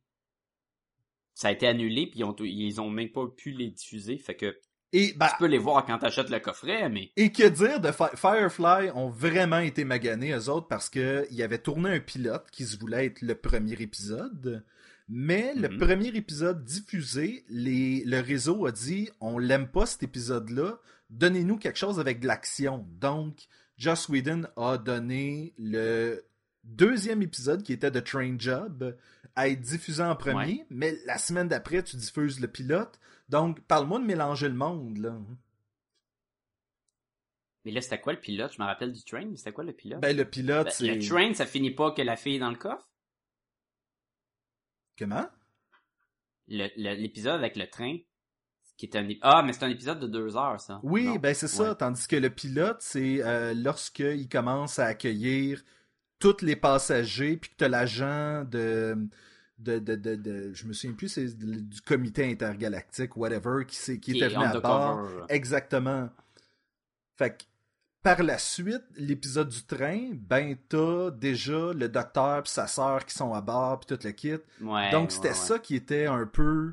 [1.41, 4.35] Ça a été annulé puis ils ont ils ont même pas pu les diffuser fait
[4.37, 4.59] que
[4.93, 7.91] et, ben, tu peux les voir quand t'achètes le coffret mais et que dire de
[7.93, 12.47] Fi- Firefly ont vraiment été maganés, eux autres, parce que ils avaient tourné un pilote
[12.51, 14.65] qui se voulait être le premier épisode.
[15.09, 15.79] Mais le Mhm.
[15.79, 21.79] premier épisode diffusé, les, le réseau a dit on l'aime pas cet épisode-là, donnez-nous quelque
[21.79, 22.85] chose avec de l'action.
[23.01, 23.37] Donc,
[23.79, 26.23] Joss Whedon a donné le
[26.71, 28.97] deuxième épisode qui était The Train Job
[29.37, 30.67] à être diffusé en premier, Ouais.
[30.71, 32.99] mais la semaine d'après, tu diffuses le pilote.
[33.29, 35.17] Donc, parle-moi de mélanger le monde, là.
[37.65, 38.53] mais là c'était quoi le pilote?
[38.57, 40.01] Je me rappelle du train, mais c'était quoi le pilote?
[40.01, 40.95] Ben, le pilote, Ben, c'est...
[40.95, 42.89] Le train ça finit pas que la fille est dans le coffre?
[44.99, 45.27] Comment?
[46.49, 47.99] L'épisode avec le train
[48.77, 50.81] qui est un ah mais c'est un épisode de deux heures ça.
[50.83, 51.17] Oui, Non?
[51.17, 51.71] ben c'est ça.
[51.71, 51.75] Ouais.
[51.77, 55.63] Tandis que le pilote, c'est euh, lorsqu'il commence à accueillir
[56.21, 58.97] tous les passagers, puis que tu as l'agent de,
[59.59, 63.99] de, de, de, de- Je me souviens plus, c'est du comité intergalactique, whatever, qui, qui
[63.99, 65.09] Qui était est venu à bord.
[65.29, 66.09] Exactement.
[67.17, 67.45] Fait que,
[68.03, 73.15] par la suite, l'épisode du train, ben t'as déjà le docteur puis sa sœur qui
[73.15, 74.37] sont à bord, puis tout le kit.
[74.61, 75.35] Ouais, Donc c'était ouais.
[75.35, 76.73] ça qui était un peu...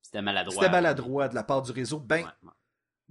[0.00, 0.54] C'était maladroit.
[0.54, 1.98] C'était maladroit de la part du réseau.
[1.98, 2.24] Ben.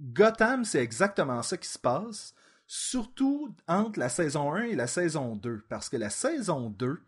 [0.00, 2.34] Gotham, c'est exactement ça qui se passe,
[2.68, 7.00] surtout entre la saison 1 et la saison 2, parce que la saison 2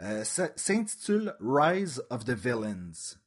[0.00, 3.18] euh, s'intitule Rise of the Villains.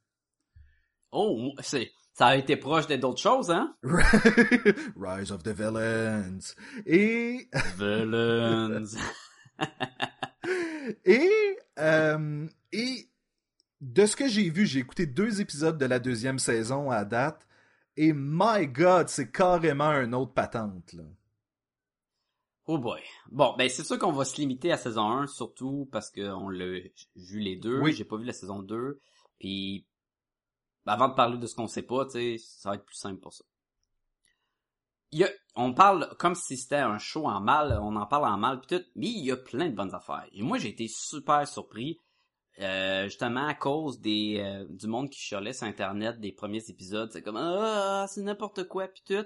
[1.12, 3.76] Oh, c'est ça a été proche d'autres choses hein?
[3.84, 6.56] Rise of the Villains.
[6.86, 8.86] Et, Villains.
[11.06, 13.10] et, euh, et
[13.82, 17.46] de ce que j'ai vu, j'ai écouté deux épisodes de la deuxième saison à date,
[17.98, 21.04] et my god, c'est carrément un autre patente, là.
[22.68, 23.02] Oh boy.
[23.32, 26.80] Bon, ben c'est sûr qu'on va se limiter à saison 1, surtout parce qu'on l'a
[27.16, 27.80] vu les deux.
[27.80, 27.94] Oui.
[27.94, 29.00] J'ai pas vu la saison 2.
[29.40, 29.86] Puis
[30.86, 33.20] avant de parler de ce qu'on sait pas, tu sais, ça va être plus simple
[33.20, 33.44] pour ça.
[35.12, 38.26] Il y a, on parle comme si c'était un show en mal, on en parle
[38.26, 40.28] en mal pis tout, mais il y a plein de bonnes affaires.
[40.34, 42.02] Et moi j'ai été super surpris,
[42.60, 47.12] euh, justement à cause des euh, du monde qui chialait sur internet des premiers épisodes,
[47.14, 49.26] c'est comme ah c'est n'importe quoi pis tout.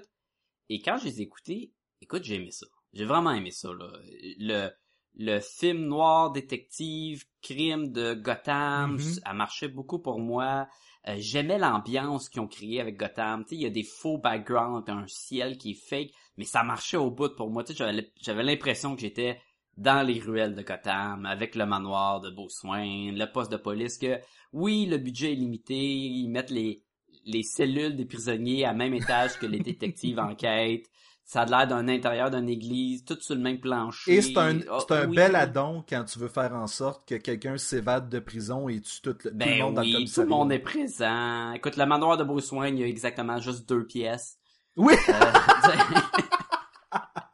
[0.68, 2.66] Et quand je les ai écoutés, écoute j'ai aimé ça.
[2.92, 3.90] J'ai vraiment aimé ça là.
[4.38, 4.68] Le
[5.16, 9.18] le film noir détective crime de Gotham, Mhm.
[9.24, 10.68] a marché beaucoup pour moi.
[11.08, 13.42] Euh, J'aimais l'ambiance qu'ils ont créée avec Gotham.
[13.42, 16.62] Tu sais, il y a des faux backgrounds, un ciel qui est fake, mais ça
[16.62, 17.64] marchait au bout pour moi.
[17.64, 17.84] Tu sais,
[18.20, 19.40] j'avais l'impression que j'étais
[19.76, 24.18] dans les ruelles de Gotham, avec le manoir de Beausoin, le poste de police, que
[24.52, 26.82] oui, le budget est limité, ils mettent les,
[27.24, 30.86] les cellules des prisonniers à même étage que les détectives en quête.
[31.30, 34.14] Ça a l'air d'un intérieur d'une église, tout sur le même plancher.
[34.16, 35.14] Et c'est un, c'est un oui.
[35.14, 39.00] bel addon quand tu veux faire en sorte que quelqu'un s'évade de prison et tue
[39.00, 40.24] tout le, tout le Ben monde dans le oui, tout commissariat.
[40.24, 41.52] le monde est présent.
[41.52, 44.38] Écoute, le manoir de Beausoin, il y a exactement juste deux pièces.
[44.76, 45.12] Oui, Euh,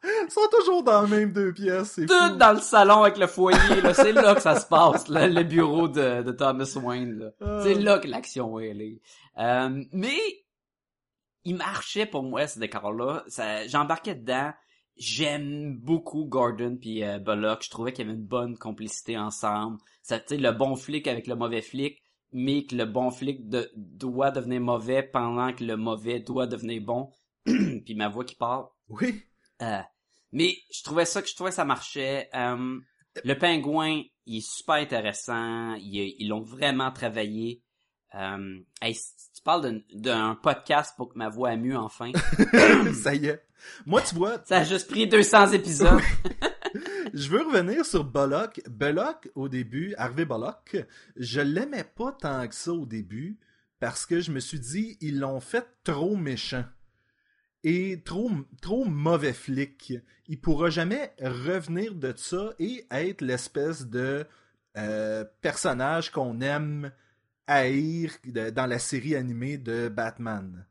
[0.04, 2.37] ils sont toujours dans les mêmes deux pièces, tout fou.
[2.37, 5.42] dans le salon avec le foyer, là, c'est là que ça se passe, là, le
[5.42, 7.18] bureau de, de Thomas Wayne.
[7.18, 7.30] Là.
[7.40, 7.61] Ah.
[7.62, 9.00] C'est là que l'action est.
[9.38, 10.18] Euh, mais
[11.46, 13.24] il marchait pour moi ce décor-là.
[13.28, 14.52] Ça, j'embarquais dedans.
[14.96, 17.62] J'aime beaucoup Gordon puis euh, Bullock.
[17.62, 19.78] Je trouvais qu'il y avait une bonne complicité ensemble.
[20.02, 21.98] Ça, tu sais, le bon flic avec le mauvais flic,
[22.32, 26.82] mais que le bon flic de- doit devenir mauvais pendant que le mauvais doit devenir
[26.82, 27.11] bon.
[27.44, 28.66] puis ma voix qui parle.
[28.88, 29.22] Oui,
[29.62, 29.80] Euh,
[30.32, 32.28] Mais je trouvais ça que je trouvais ça marchait.
[32.35, 32.78] Euh,
[33.24, 35.74] le pingouin, il est super intéressant.
[35.74, 37.62] Il- Ils l'ont vraiment travaillé.
[38.14, 42.12] Euh, hey, si tu parles d'un- podcast pour que ma voix a mieux enfin.
[42.95, 43.42] ça y est.
[43.85, 46.01] Moi, tu vois, Ça a juste pris 200 épisodes.
[47.14, 48.61] je veux revenir sur Bullock.
[48.69, 50.77] Bullock, au début, Harvey Bullock,
[51.16, 53.38] je l'aimais pas tant que ça au début
[53.81, 56.64] parce que je me suis dit, ils l'ont fait trop méchant
[57.64, 58.31] et trop,
[58.62, 59.95] trop mauvais flic.
[60.29, 64.25] Il pourra jamais revenir de ça et être l'espèce de
[64.77, 66.92] euh, personnage qu'on aime
[67.46, 70.66] haïr de- dans la série animée de Batman.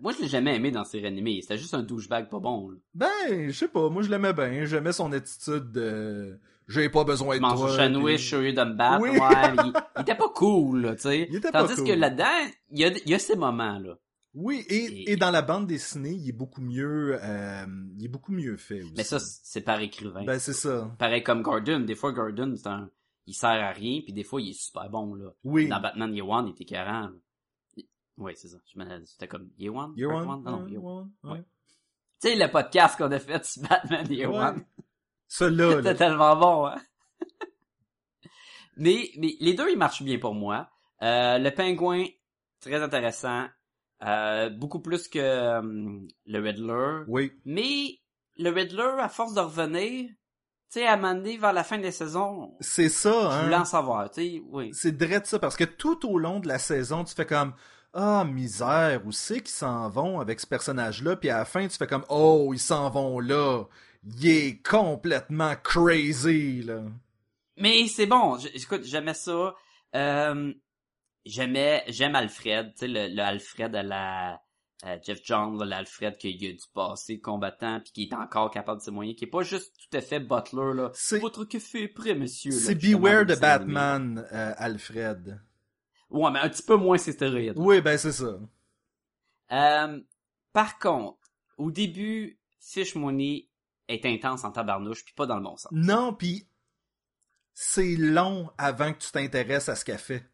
[0.00, 1.40] Moi, je l'ai jamais aimé dans ses animés.
[1.42, 2.70] C'était juste un douchebag pas bon.
[2.70, 2.76] là.
[2.94, 6.38] Ben, je sais pas, moi je l'aimais bien, j'aimais son attitude de
[6.68, 7.72] j'ai pas besoin de mange toi.
[7.72, 9.02] un sandwich au lieu de me battre.
[9.02, 9.10] Oui.
[9.10, 11.28] Ouais, il, il était pas cool, tu sais.
[11.52, 11.84] Tandis cool.
[11.86, 13.94] que là-dedans, il y a, il y a ces moments, là.
[14.34, 17.64] Oui, et, Et- et dans la bande dessinée, il est beaucoup mieux euh,
[17.98, 18.92] il est beaucoup mieux fait aussi.
[18.96, 20.22] Mais ça, c'est par écrivain.
[20.24, 20.94] ben c'est ça.
[20.98, 21.80] Pareil comme Gordon.
[21.80, 22.88] Des fois, Gordon, c'est un...
[23.28, 25.30] il sert à rien, puis des fois, il est super bon, là.
[25.44, 25.68] Oui.
[25.68, 27.08] Dans Batman Year One, il était carré.
[28.16, 28.56] Oui, c'est ça.
[28.72, 29.92] Je me- C'était comme Year One?
[29.96, 31.12] Year Earth One, Non, non, Year One.
[31.22, 31.44] One, ouais.
[32.20, 34.38] Tu sais, le podcast qu'on a fait sur Batman Year Ouais.
[34.38, 34.64] One.
[35.28, 36.80] Celui-là, C'était tellement bon, hein.
[38.76, 40.68] mais, mais les deux, ils marchent bien pour moi.
[41.02, 42.04] Euh, le pingouin,
[42.60, 43.46] très intéressant.
[44.02, 47.04] Euh, beaucoup plus que euh, le Riddler.
[47.08, 47.32] Oui.
[47.44, 47.98] Mais
[48.36, 50.10] le Riddler, à force de revenir,
[50.70, 53.56] tu sais, à un moment donné, vers la fin des saisons, C'est ça, je voulais
[53.56, 53.64] en hein.
[53.64, 54.70] savoir, tu sais, oui.
[54.72, 57.54] C'est direct ça, parce que tout au long de la saison, tu fais comme
[57.94, 61.16] Ah, misère, où c'est qu'ils s'en vont avec ce personnage-là?
[61.16, 63.64] Puis à la fin, tu fais comme Oh, ils s'en vont là.
[64.04, 66.82] Il est complètement crazy, là.
[67.56, 69.54] Mais c'est bon, j- écoute, j'aimais ça.
[69.94, 70.52] Euh,
[71.24, 74.42] j'aimais, j'aime Alfred, tu sais, le, le Alfred à la
[74.84, 78.84] euh, Jeff John, l'Alfred qui a du passé combattant puis qui est encore capable de
[78.84, 80.90] ses moyens, qui est pas juste tout à fait butler là.
[80.94, 82.52] C'est- Votre café est prêt, monsieur.
[82.52, 83.34] C'est Beware de.
[83.34, 85.40] Batman, euh, Alfred.
[86.10, 87.54] Ouais, mais un petit peu moins c'est stéroïde.
[87.56, 88.38] Oui, ben c'est ça.
[89.52, 90.00] Euh,
[90.52, 91.18] par contre,
[91.56, 93.48] au début, Fish Money
[93.88, 95.72] est intense en tabarnouche puis pas dans le bon sens.
[95.72, 96.46] Non, puis
[97.54, 100.24] c'est long avant que tu t'intéresses à ce qu'elle fait.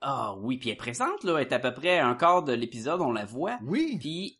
[0.00, 2.52] Ah oui, puis elle est présente là, elle est à peu près un quart de
[2.52, 3.58] l'épisode, on la voit.
[3.64, 3.96] Oui.
[3.98, 4.38] Puis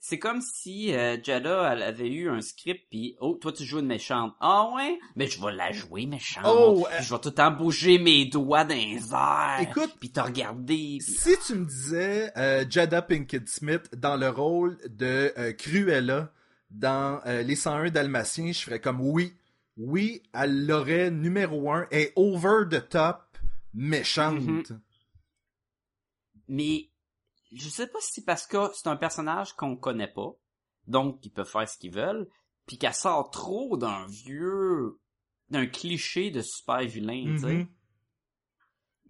[0.00, 3.80] c'est comme si euh, Jada elle avait eu un script puis oh toi tu joues
[3.80, 4.32] une méchante.
[4.40, 6.44] Ah ouais, mais je vais la jouer méchante.
[6.46, 9.58] Oh, euh, je vais tout le temps bouger mes doigts dans les airs.
[9.60, 10.98] Écoute, puis regarder.
[10.98, 16.30] puis- si tu me disais euh, Jada Pinkett Smith dans le rôle de euh, Cruella
[16.70, 19.32] dans Les 101 Dalmatiens, je ferais comme oui.
[19.78, 23.22] Oui, elle l'aurait numéro un et over the top
[23.74, 24.40] méchante.
[24.42, 24.62] Mhm.
[26.48, 26.90] Mais
[27.52, 30.32] je sais pas si c'est parce que c'est un personnage qu'on connaît pas,
[30.86, 32.28] donc ils peuvent faire ce qu'ils veulent,
[32.66, 35.00] puis qu'elle sort trop d'un vieux,
[35.50, 37.54] d'un cliché de super vilain, tu sais.
[37.54, 37.68] Mhm.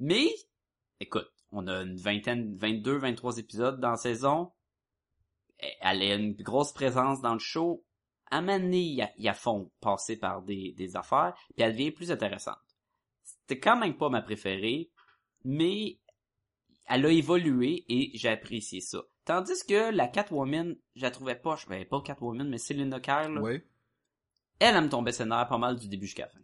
[0.01, 0.29] Mais,
[1.01, 4.53] écoute, on a une vingtaine, 22, 23 épisodes dans la saison.
[5.59, 7.85] Elle a une grosse présence dans le show.
[8.31, 12.59] À donné, ils font passer par des, des affaires, puis elle devient plus intéressante.
[13.24, 14.90] C'était quand même pas ma préférée,
[15.44, 15.98] mais
[16.88, 18.98] elle a évolué et j'ai apprécié ça.
[19.24, 23.35] Tandis que la Catwoman, je la trouvais pas, je ben, pas Catwoman, mais Selena Kyle,
[23.35, 23.62] là, Oui.
[24.61, 26.38] elle, elle me tombait ses nerfs pas mal du début jusqu'à la fin.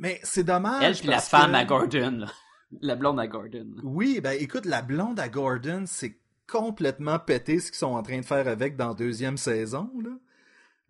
[0.00, 0.82] Mais c'est dommage.
[0.84, 2.26] Elle puis la femme que- à Gordon, là.
[2.82, 3.66] La blonde à Gordon.
[3.82, 8.18] Oui, ben écoute, la blonde à Gordon, c'est complètement pété ce qu'ils sont en train
[8.20, 10.10] de faire avec dans la deuxième saison, là.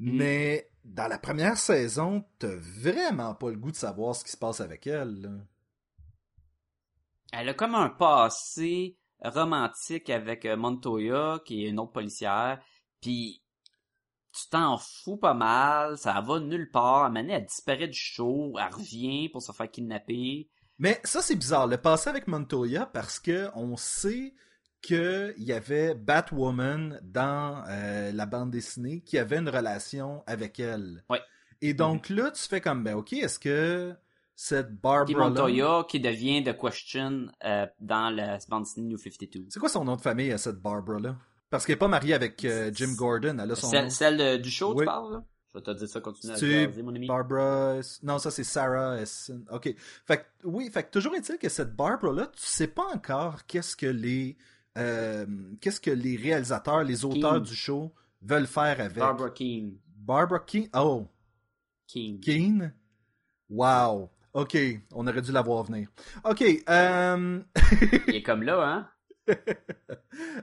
[0.01, 0.17] Mm.
[0.17, 4.37] Mais dans la première saison, t'as vraiment pas le goût de savoir ce qui se
[4.37, 5.21] passe avec elle.
[5.23, 5.31] là.
[7.33, 12.61] Elle a comme un passé romantique avec euh, Montoya, qui est une autre policière,
[13.01, 13.43] puis
[14.33, 17.05] tu t'en fous pas mal, ça va nulle part.
[17.05, 20.49] À elle disparaît du show, elle revient pour se faire kidnapper.
[20.79, 21.67] Mais ça, c'est bizarre.
[21.67, 24.35] Le passé avec Montoya, parce que on sait
[24.81, 31.05] qu'il y avait Batwoman dans euh, la bande dessinée qui avait une relation avec elle.
[31.11, 31.21] Ouais.
[31.61, 33.97] Et donc là, tu fais comme, ben ok, est-ce que
[34.41, 39.47] cette Puis Barbara Montoya, qui devient The Question euh, dans la bande New 52.
[39.51, 41.17] C'est quoi son nom de famille à cette Barbara-là?
[41.51, 43.73] Parce qu'elle est pas mariée avec euh, Jim Gordon, elle a son nom.
[43.73, 44.83] Celle, celle de- du show, Oui.
[44.83, 45.25] tu parles, là?
[45.53, 47.09] Je vais te dire ça, continue à jaser, mon ami.
[47.09, 47.81] Barbara...
[48.05, 49.45] Non, ça c'est Sarah Essen.
[49.51, 49.75] OK.
[50.07, 53.75] Fait que, oui, fait que toujours est-il que cette Barbara-là, tu sais pas encore qu'est-ce
[53.75, 54.37] que les...
[54.77, 55.27] euh,
[55.61, 58.99] qu'est-ce que les réalisateurs, les auteurs du show veulent faire avec.
[58.99, 59.73] Barbara Keane.
[59.97, 60.69] Barbara Keane.
[60.77, 61.09] Oh,
[61.89, 62.21] Keane.
[62.21, 62.73] Keane?
[63.51, 64.11] Wow.
[64.41, 64.57] OK,
[64.93, 65.89] on aurait dû la voir venir.
[66.25, 67.43] OK, euh...
[68.07, 68.91] Il est comme là, hein?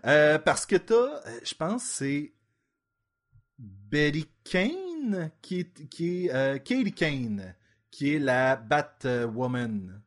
[0.05, 2.33] Euh, parce que t'as, euh, je pense, c'est
[3.57, 7.55] Betty Kane qui est, qui est euh, Katie Kane,
[7.91, 10.01] qui est la Batwoman.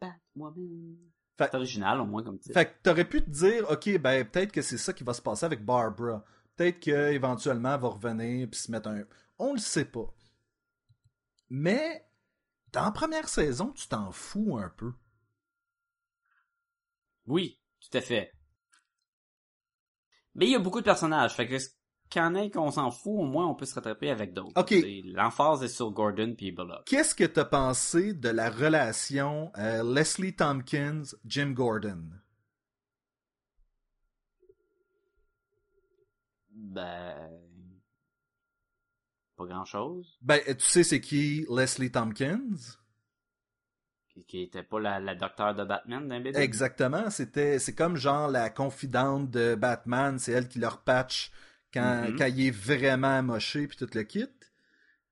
[0.00, 0.96] Batwoman.
[1.38, 2.52] Fait- C'est original, au moins, comme titre.
[2.54, 5.22] Fait que t'aurais pu te dire, ok, ben peut-être que c'est ça qui va se
[5.22, 6.24] passer avec Barbara.
[6.56, 9.04] Peut-être qu'éventuellement elle va revenir puis se mettre un.
[9.38, 10.12] On le sait pas.
[11.50, 12.04] Mais
[12.74, 14.92] dans la première saison, tu t'en fous un peu.
[17.26, 18.32] Oui, tout à fait.
[20.34, 21.56] Mais il y a beaucoup de personnages, fait que
[22.10, 24.60] qu'il y en ait qu'on s'en fout, au moins on peut se rattraper avec d'autres.
[24.60, 24.74] Ok.
[25.04, 26.84] L'emphase est sur Gordon puis Bullock.
[26.84, 32.10] Qu'est-ce que t'as pensé de la relation euh, Leslie Tompkins, Jim Gordon?
[36.50, 37.43] Ben...
[39.36, 40.16] Pas grand-chose.
[40.22, 42.56] Ben, tu sais c'est qui Leslie Tompkins?
[44.28, 46.38] Qui, était pas la, la docteur de Batman d'un bébé?
[46.38, 51.32] Exactement, c'était c'est comme genre la confidente de Batman, c'est elle qui leur patch
[51.72, 52.16] quand, Mhm.
[52.18, 54.28] quand il est vraiment amoché puis tout le kit.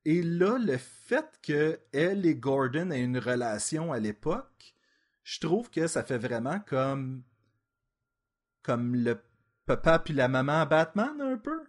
[0.04, 4.74] Et là, le fait que elle et Gordon aient une relation à l'époque,
[5.24, 7.24] je trouve que ça fait vraiment comme
[8.62, 9.20] comme le
[9.66, 11.60] papa puis la maman à Batman un peu.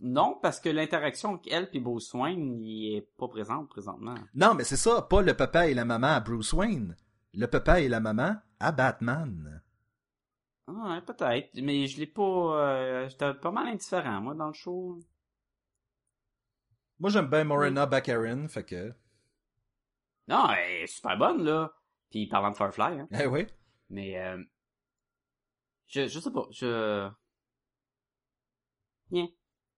[0.00, 4.14] Non, parce que l'interaction avec elle puis Bruce Wayne, il est pas présente présentement.
[4.34, 6.96] Non, mais c'est ça, pas le papa et la maman à Bruce Wayne,
[7.34, 9.62] le papa et la maman à Batman.
[10.66, 12.22] Ah, ouais, peut-être, mais je l'ai pas...
[12.22, 14.98] euh, J'étais pas mal indifférent, moi, dans le show.
[16.98, 18.94] Moi j'aime bien Morena Baccarin, fait que
[20.28, 21.72] Non, elle est super bonne, là.
[22.10, 23.08] Puis parlant de Firefly, hein.
[23.12, 23.46] eh oui.
[23.90, 24.42] Mais, euh,
[25.86, 27.10] je, je sais pas, je...
[29.10, 29.28] Bien.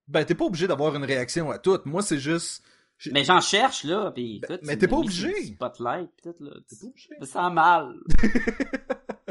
[0.07, 1.85] Ben, t'es pas obligé d'avoir une réaction à toutes.
[1.85, 2.63] Moi, c'est juste.
[3.11, 5.33] Mais j'en cherche, là, pis Ben, mais t'es pas obligé.
[5.47, 6.51] Spotlight, pis tout, là.
[6.67, 7.09] T'es pas obligé.
[7.19, 7.95] Me sens mal.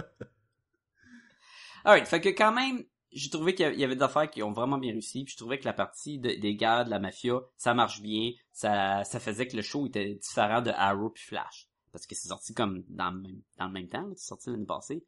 [1.84, 4.78] Alright, fait que quand même, j'ai trouvé qu'il y avait des affaires qui ont vraiment
[4.78, 7.74] bien réussi, puis je trouvais que la partie de- des guerres de la mafia, ça
[7.74, 11.68] marche bien, ça, ça faisait que le show était différent de Arrow puis Flash.
[11.92, 14.66] Parce que c'est sorti comme dans le même, dans le même temps, c'est sorti l'année
[14.66, 15.04] passée.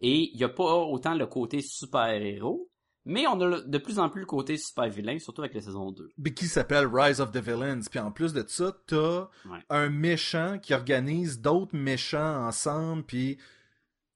[0.00, 2.70] Et il y a pas autant le côté super-héros,
[3.08, 6.10] mais on a de plus en plus le côté super-vilain, surtout avec la saison 2.
[6.18, 7.80] Mais qui s'appelle Rise of the Villains.
[7.90, 9.58] Puis en plus de ça, t'as Ouais.
[9.70, 13.02] un méchant qui organise d'autres méchants ensemble.
[13.04, 13.38] Puis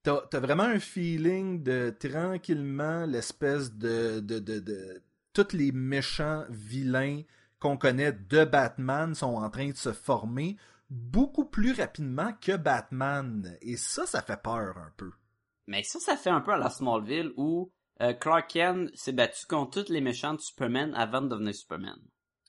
[0.04, 5.02] t'as as vraiment un feeling de tranquillement l'espèce de, de, de, de.
[5.32, 7.22] Tous les méchants vilains
[7.58, 10.56] qu'on connaît de Batman sont en train de se former
[10.90, 13.56] beaucoup plus rapidement que Batman.
[13.62, 15.10] Et ça, ça fait peur un peu.
[15.66, 17.70] Mais ça, ça fait un peu à la Smallville où
[18.02, 21.96] euh, Clark Kent s'est battu contre tous les méchants de Superman avant de devenir Superman.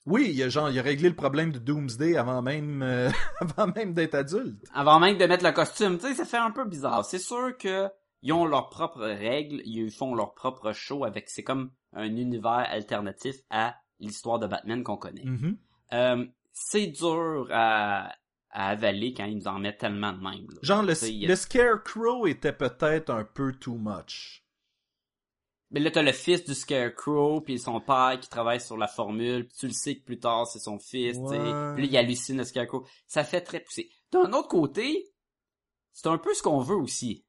[0.06, 3.08] Oui, il a genre, il a réglé le problème de Doomsday avant même, euh,
[3.40, 4.62] avant même d'être adulte.
[4.74, 7.04] Avant même de mettre le costume, tu sais, ça fait un peu bizarre.
[7.04, 7.88] C'est sûr que
[8.22, 12.66] ils ont leurs propres règles, ils font leur propre show avec, c'est comme un univers
[12.70, 15.24] alternatif à l'histoire de Batman qu'on connaît.
[15.24, 15.56] Mhm.
[15.92, 18.12] Euh, c'est dur à,
[18.50, 20.46] à avaler quand ils nous en mettent tellement de même.
[20.50, 20.58] là.
[20.62, 24.43] Genre, le, le Scarecrow était peut-être un peu too much.
[25.74, 29.48] Mais là, t'as le fils du Scarecrow, puis son père qui travaille sur la formule,
[29.48, 31.22] puis tu le sais que plus tard, c'est son fils, tu.
[31.22, 31.74] Ouais.
[31.74, 32.86] Puis là, il hallucine le Scarecrow.
[33.08, 33.90] Ça fait très poussé.
[34.12, 35.12] D'un autre côté,
[35.92, 37.24] c'est un peu ce qu'on veut aussi.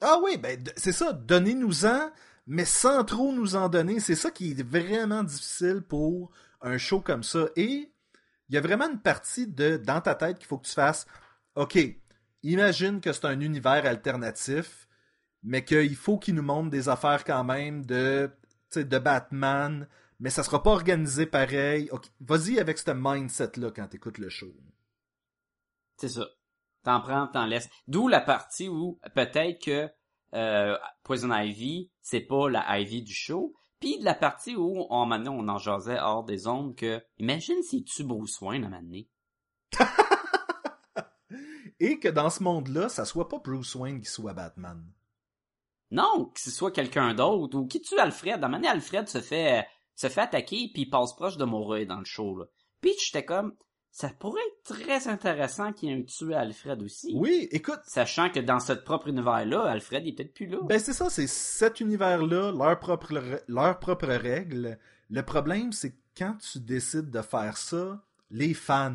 [0.00, 2.12] Ah oui, ben c'est ça, donnez-nous-en,
[2.46, 3.98] mais sans trop nous en donner.
[3.98, 6.30] C'est ça qui est vraiment difficile pour
[6.60, 7.48] un show comme ça.
[7.56, 7.92] Et
[8.48, 11.04] il y a vraiment une partie de dans ta tête qu'il faut que tu fasses.
[11.56, 11.76] OK,
[12.44, 14.87] imagine que c'est un univers alternatif,
[15.42, 18.30] mais qu'il faut qu'il nous montre des affaires quand même de,
[18.74, 19.88] de Batman,
[20.20, 21.90] mais ça sera pas organisé pareil.
[22.20, 24.52] Vas-y avec ce mindset-là quand t'écoutes le show.
[25.96, 26.26] C'est ça.
[26.84, 27.68] T'en prends, t'en laisses.
[27.86, 29.90] D'où la partie où peut-être que
[30.34, 33.54] euh, Poison Ivy, c'est pas la Ivy du show.
[33.80, 37.62] Puis de la partie où on, maintenant, on en jasait hors des ondes que, imagine
[37.62, 39.08] si tu Bruce Wayne à donné.
[41.80, 44.84] Et que dans ce monde-là, ça soit pas Bruce Wayne qui soit Batman.
[45.90, 48.42] Non, que ce soit quelqu'un d'autre, ou qui tue Alfred.
[48.44, 51.98] À donné, Alfred se fait, se fait attaquer, puis il passe proche de mourir dans
[51.98, 52.44] le show, là.
[52.80, 53.54] Puis j'étais comme,
[53.90, 57.12] ça pourrait être très intéressant qu'il y ait un tué Alfred aussi.
[57.16, 60.58] Oui, écoute, Sachant que dans ce propre univers-là, Alfred il est peut-être plus là.
[60.62, 64.78] Ben c'est ça, c'est cet univers-là, leurs propres leurs propres règles.
[65.10, 68.94] Le problème, c'est que quand tu décides de faire ça, les fans,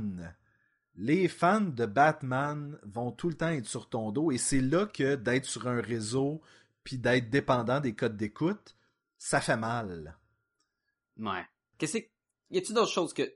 [0.95, 4.85] les fans de Batman vont tout le temps être sur ton dos et c'est là
[4.85, 6.41] que d'être sur un réseau
[6.83, 8.75] puis d'être dépendant des codes d'écoute,
[9.17, 10.17] ça fait mal.
[11.17, 11.45] Ouais.
[11.77, 12.07] Qu'est-ce que...
[12.51, 13.33] Y a-tu d'autres choses que...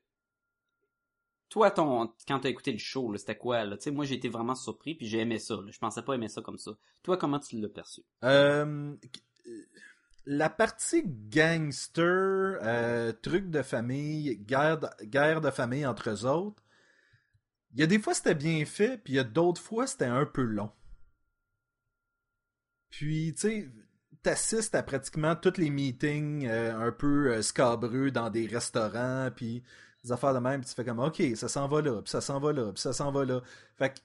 [1.50, 2.14] Toi, ton...
[2.28, 3.78] quand t'as écouté le show, c'était quoi, là?
[3.78, 5.72] Tu sais, moi, j'ai été vraiment surpris, puis j'ai aimé ça, là.
[5.72, 6.72] Je pensais pas aimer ça comme ça.
[7.04, 8.02] Toi, comment tu l'as perçu?
[8.26, 8.96] Euh,
[10.28, 16.62] la partie gangster, euh, truc de famille, guerre de, guerre de famille entre eux autres,
[17.74, 20.06] il y a des fois c'était bien fait, puis il y a d'autres fois c'était
[20.06, 20.72] un peu long.
[22.90, 23.70] Puis, tu sais,
[24.24, 29.64] t'assistes à pratiquement tous les meetings euh, un peu euh, scabreux dans des restaurants, puis
[30.04, 32.22] des affaires de même, puis tu fais comme, ok, ça s'en va là, puis ça
[32.22, 33.42] s'en va là, puis ça s'en va là.
[33.78, 34.00] Fait que,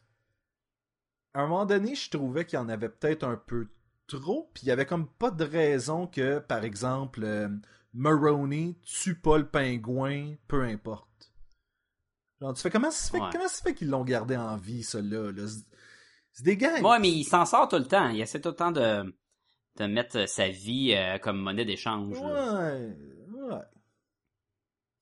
[1.34, 3.68] à un moment donné, je trouvais qu'il y en avait peut-être un peu
[4.06, 7.48] trop, puis il y avait comme pas de raison que, par exemple, euh,
[7.94, 11.32] Maroney tue pas le pingouin, peu importe.
[12.40, 13.28] Genre, tu fais comment ça se fait, Ouais.
[13.32, 15.46] comment ça se fait qu'ils l'ont gardé en vie, ça là, là?
[16.32, 16.80] C'est- des gars.
[16.80, 18.08] Ouais, mais il s'en sort tout le temps.
[18.08, 19.14] Il essaie tout le temps de,
[19.76, 22.20] de mettre sa vie euh, comme monnaie d'échange.
[22.20, 22.74] là.
[22.74, 22.96] Ouais,
[23.50, 23.60] ouais.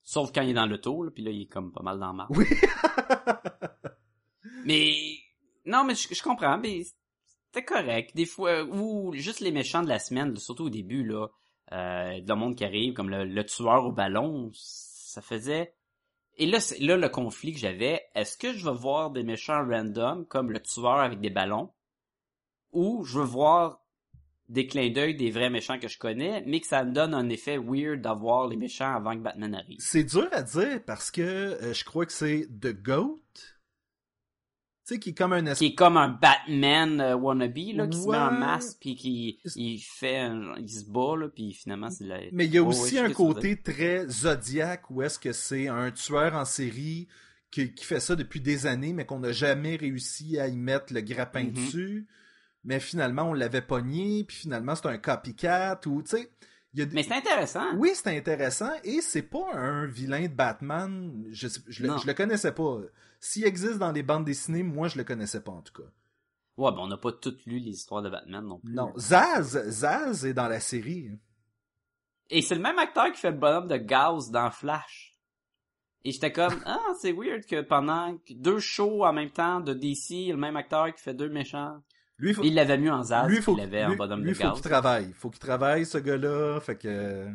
[0.02, 2.10] Sauf quand il est dans l'auto, là, puis là, il est comme pas mal dans
[2.10, 2.36] le marbre.
[2.36, 2.46] Oui.
[4.64, 4.92] Mais
[5.64, 6.82] non, mais je, je comprends, mais
[7.46, 8.14] c'était correct.
[8.14, 11.28] Des fois, ou juste les méchants de la semaine, surtout au début, là,
[11.72, 15.74] euh, le monde qui arrive, comme le, le tueur au ballon, ça faisait.
[16.40, 18.00] Et là, là le conflit que j'avais.
[18.14, 21.70] Est-ce que je veux voir des méchants random comme le tueur avec des ballons,
[22.72, 23.84] ou je veux voir
[24.48, 27.28] des clins d'œil des vrais méchants que je connais, mais que ça me donne un
[27.28, 29.76] effet weird d'avoir les méchants avant que Batman arrive?
[29.80, 33.20] C'est dur à dire parce que euh, je crois que c'est The Goat.
[34.90, 37.96] Tu sais, qui est comme un qui est comme un Batman euh, wannabe là qui
[38.02, 38.38] se met un Ouais.
[38.40, 42.46] masque puis qui il fait un- il se bat là puis finalement c'est la Mais
[42.46, 45.92] il y a Oh, aussi ouais, un côté très zodiaque où est-ce que c'est un
[45.92, 47.06] tueur en série
[47.52, 50.92] qui, qui fait ça depuis des années, mais qu'on n'a jamais réussi à y mettre
[50.92, 51.52] le grappin Mhm.
[51.52, 52.06] dessus.
[52.64, 56.30] Mais finalement, on l'avait pogné, puis finalement, c'est un copycat, ou tu sais.
[56.74, 61.24] des- mais c'est intéressant Oui, c'est intéressant et c'est pas un vilain de Batman.
[61.32, 62.78] Je, je, le, je le connaissais pas.
[63.20, 65.88] S'il existe dans les bandes dessinées, moi je le connaissais pas en tout cas.
[66.56, 69.62] ouais ben on n'a pas toutes lu les histoires de Batman non plus Non, Zaz,
[69.68, 71.10] Zaz est dans la série.
[72.30, 75.18] et c'est le même acteur qui fait le bonhomme de Gauss dans Flash
[76.04, 80.28] et j'étais comme ah c'est weird que pendant deux shows en même temps de DC
[80.30, 81.82] le même acteur qui fait deux méchants
[82.16, 84.34] Lui, faut, il l'avait mieux en Zaz lui, faut, qu'il l'avait en bonhomme lui, de
[84.34, 85.12] faut Gauss qu'il travaille.
[85.12, 86.60] Faut qu'il travaille, ce gars-là.
[86.60, 87.26] Fait que.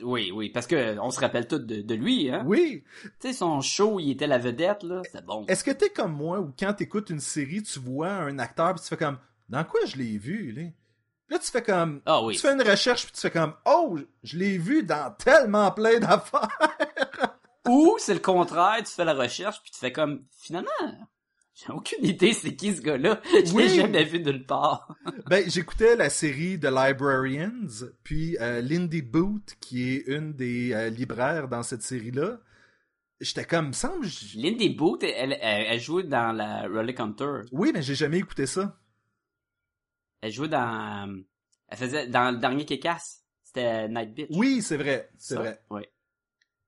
[0.00, 2.82] Oui oui parce que on se rappelle tous de, de lui hein Oui.
[3.20, 6.12] tu sais son show il était la vedette là c'était bon Est-ce que t'es comme
[6.12, 9.18] moi ou quand t'écoutes une série, tu vois un acteur puis tu fais comme
[9.48, 10.62] dans quoi je l'ai vu, là?
[11.28, 12.00] Là, tu fais comme.
[12.06, 15.14] ah oui Tu fais une recherche puis tu fais comme Oh, je l'ai vu dans
[15.16, 16.48] tellement plein d'affaires.
[17.68, 20.68] Ou c'est le contraire, tu fais la recherche puis tu fais comme finalement
[21.54, 23.20] j'ai aucune idée c'est qui ce gars-là.
[23.44, 23.64] Je Oui.
[23.64, 24.94] l'ai jamais vu nulle part.
[25.28, 30.88] Ben, j'écoutais la série The Librarians, puis euh, Lindy Booth, qui est une des euh,
[30.90, 32.38] libraires dans cette série-là.
[33.20, 37.42] J'étais comme, me semble, Lindy Booth, elle, elle, elle jouait dans la Roller Counter.
[37.52, 38.78] oui, mais j'ai jamais écouté ça.
[40.22, 41.20] Elle jouait dans euh,
[41.68, 43.18] elle faisait dans le dernier Kékas.
[43.44, 44.28] C'était Night Bitch.
[44.30, 45.62] Oui, c'est vrai, c'est vrai.
[45.70, 45.82] Oui.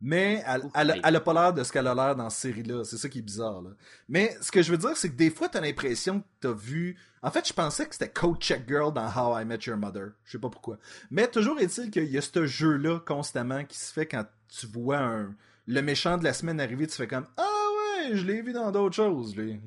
[0.06, 2.84] Mais elle, elle, a pas l'air de ce qu'elle a l'air dans cette série-là.
[2.84, 3.70] C'est ça qui est bizarre, là.
[4.06, 6.98] Mais ce que je veux dire, c'est que des fois, t'as l'impression que t'as vu...
[7.22, 10.08] En fait, je pensais que c'était Code Check Girl dans How I Met Your Mother.
[10.24, 10.76] Je sais pas pourquoi.
[11.10, 14.98] Mais toujours est-il qu'il y a ce jeu-là constamment qui se fait quand tu vois
[14.98, 15.34] un...
[15.66, 17.66] le méchant de la semaine arriver, tu fais comme «Ah
[18.02, 19.58] ouais, je l'ai vu dans d'autres choses, lui.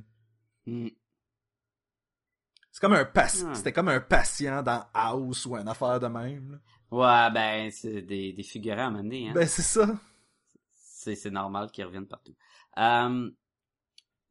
[0.67, 0.89] Mm.»
[2.71, 3.49] C'est comme un patient.
[3.49, 3.55] Hmm.
[3.55, 6.51] C'était comme un patient dans House ou une affaire de même.
[6.51, 6.57] là.
[6.91, 9.33] Ouais, ben c'est des, des figurants à un moment donné, hein.
[9.33, 9.87] Ben, c'est ça.
[11.15, 12.35] C'est normal qu'ils reviennent partout.
[12.77, 13.29] Euh,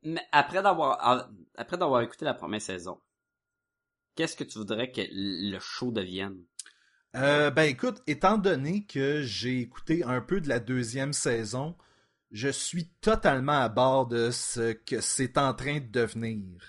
[0.02, 3.00] mais après d'avoir après d'avoir écouté la première saison,
[4.14, 6.44] qu'est-ce que tu voudrais que le show devienne?
[7.16, 11.76] Euh, ben écoute, étant donné que j'ai écouté un peu de la deuxième saison,
[12.30, 16.60] je suis totalement à bord de ce que c'est en train de devenir.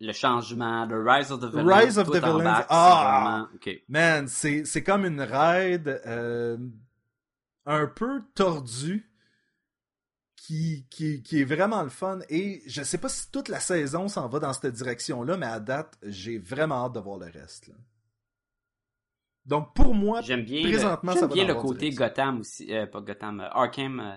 [0.00, 1.76] Le changement, le Rise of the Villains.
[1.76, 3.48] Rise of the Villains, ah!
[3.52, 3.80] vraiment-.
[3.88, 6.56] Man, c'est c'est comme une ride euh,
[7.66, 9.07] un peu tordue
[10.48, 12.20] qui, qui, qui est vraiment le fun.
[12.30, 15.60] Et je sais pas si toute la saison s'en va dans cette direction-là, mais à
[15.60, 17.68] date, j'ai vraiment hâte de voir le reste.
[17.68, 17.74] là.
[19.44, 22.06] Donc pour moi, J'aime bien, présentement, le, ça va bien dans le côté direction.
[22.06, 24.16] Gotham aussi, euh, pas Gotham, euh, Arkham, euh,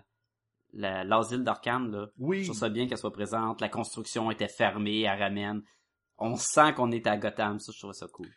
[0.73, 2.07] la- l'asile d'Arkham là.
[2.17, 2.39] oui.
[2.43, 3.59] Je trouve ça bien qu'elle soit présente.
[3.59, 5.61] La construction était fermée, elle ramène.
[6.17, 8.29] On sent qu'on est à Gotham, ça je trouve ça cool.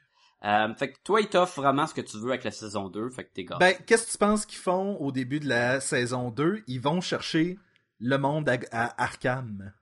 [0.44, 3.08] Euh, fait que toi, il t'offre vraiment ce que tu veux avec la saison 2,
[3.10, 3.56] fait que t'es gars.
[3.60, 6.64] Ben, qu'est-ce que tu penses qu'ils font au début de la saison 2?
[6.66, 7.56] Ils vont chercher
[8.06, 9.72] le monde à, à Arkham.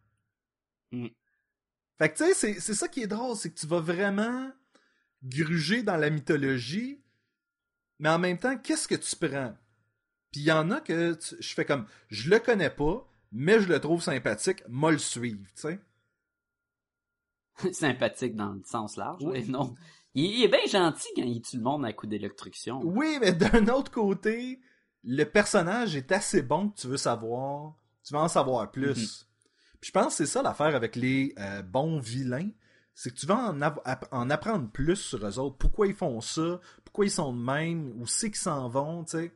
[0.93, 1.09] Mm.
[1.99, 4.51] Fait que tu sais, c'est, c'est ça qui est drôle, c'est que tu vas vraiment
[5.23, 7.01] gruger dans la mythologie,
[7.99, 9.55] mais en même temps, qu'est-ce que tu prends?
[10.31, 13.61] Puis il y en a que tu- je fais comme, je le connais pas, mais
[13.61, 15.81] je le trouve sympathique, moi le suivre, tu sais.
[17.73, 19.23] sympathique dans le sens large.
[19.25, 19.49] Oui.
[19.49, 19.75] non,
[20.14, 22.81] Il, il est bien gentil quand il tue le monde à coup d'électrocution.
[22.85, 24.61] Oui, mais d'un autre côté,
[25.05, 27.75] le personnage est assez bon que tu veux savoir.
[28.05, 28.88] Tu veux en savoir plus.
[28.88, 29.26] Mhm.
[29.80, 32.50] Puis je pense que c'est ça l'affaire avec les euh, bons vilains.
[32.94, 35.57] C'est que tu vas en, app- en apprendre plus sur eux autres.
[35.57, 36.61] Pourquoi ils font ça?
[36.84, 38.00] Pourquoi ils sont de même?
[38.00, 39.32] Où c'est qu'ils s'en vont, tu sais?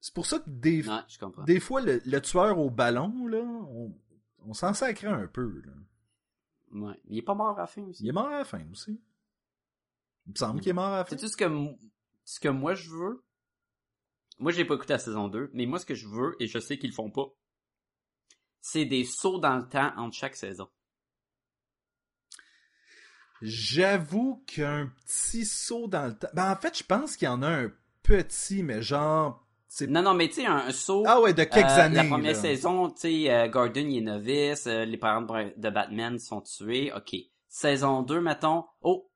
[0.00, 1.00] C'est pour ça que des, Ouais,
[1.46, 3.92] des fois, le, le tueur au ballon, là, on,
[4.46, 5.60] on s'en sacrait un peu.
[5.66, 5.72] Là.
[6.72, 7.00] Ouais.
[7.08, 8.04] Il est pas mort à la fin aussi.
[8.04, 9.00] Il est mort à la fin aussi.
[10.26, 11.16] Il me semble qu'il est mort à la fin.
[11.16, 11.44] C'est tout ce que,
[12.24, 13.24] ce que moi je veux.
[14.38, 16.58] Moi, j'ai pas écouté la saison 2, mais moi, ce que je veux, et je
[16.58, 17.26] sais qu'ils le font pas,
[18.60, 20.68] c'est des sauts dans le temps entre chaque saison.
[23.40, 26.28] J'avoue qu'un petit saut dans le temps.
[26.34, 27.72] Ben, en fait, je pense qu'il y en a un
[28.02, 29.44] petit, mais genre.
[29.86, 31.04] Non, non, mais tu sais, un, un saut.
[31.06, 31.96] Ah ouais, de quelques euh, années.
[31.96, 32.40] La première là.
[32.40, 36.40] saison, tu sais, euh, Gordon, il est novice, euh, les parents de, de Batman sont
[36.40, 37.14] tués, ok.
[37.48, 39.10] Saison 2, mettons, oh,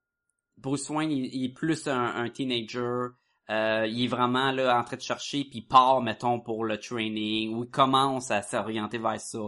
[0.58, 3.08] Bruce Wayne, il, il est plus un, un teenager,
[3.50, 7.54] euh, il est vraiment là en train de chercher, puis part, mettons, pour le training,
[7.54, 9.40] ou il commence à s'orienter vers ça.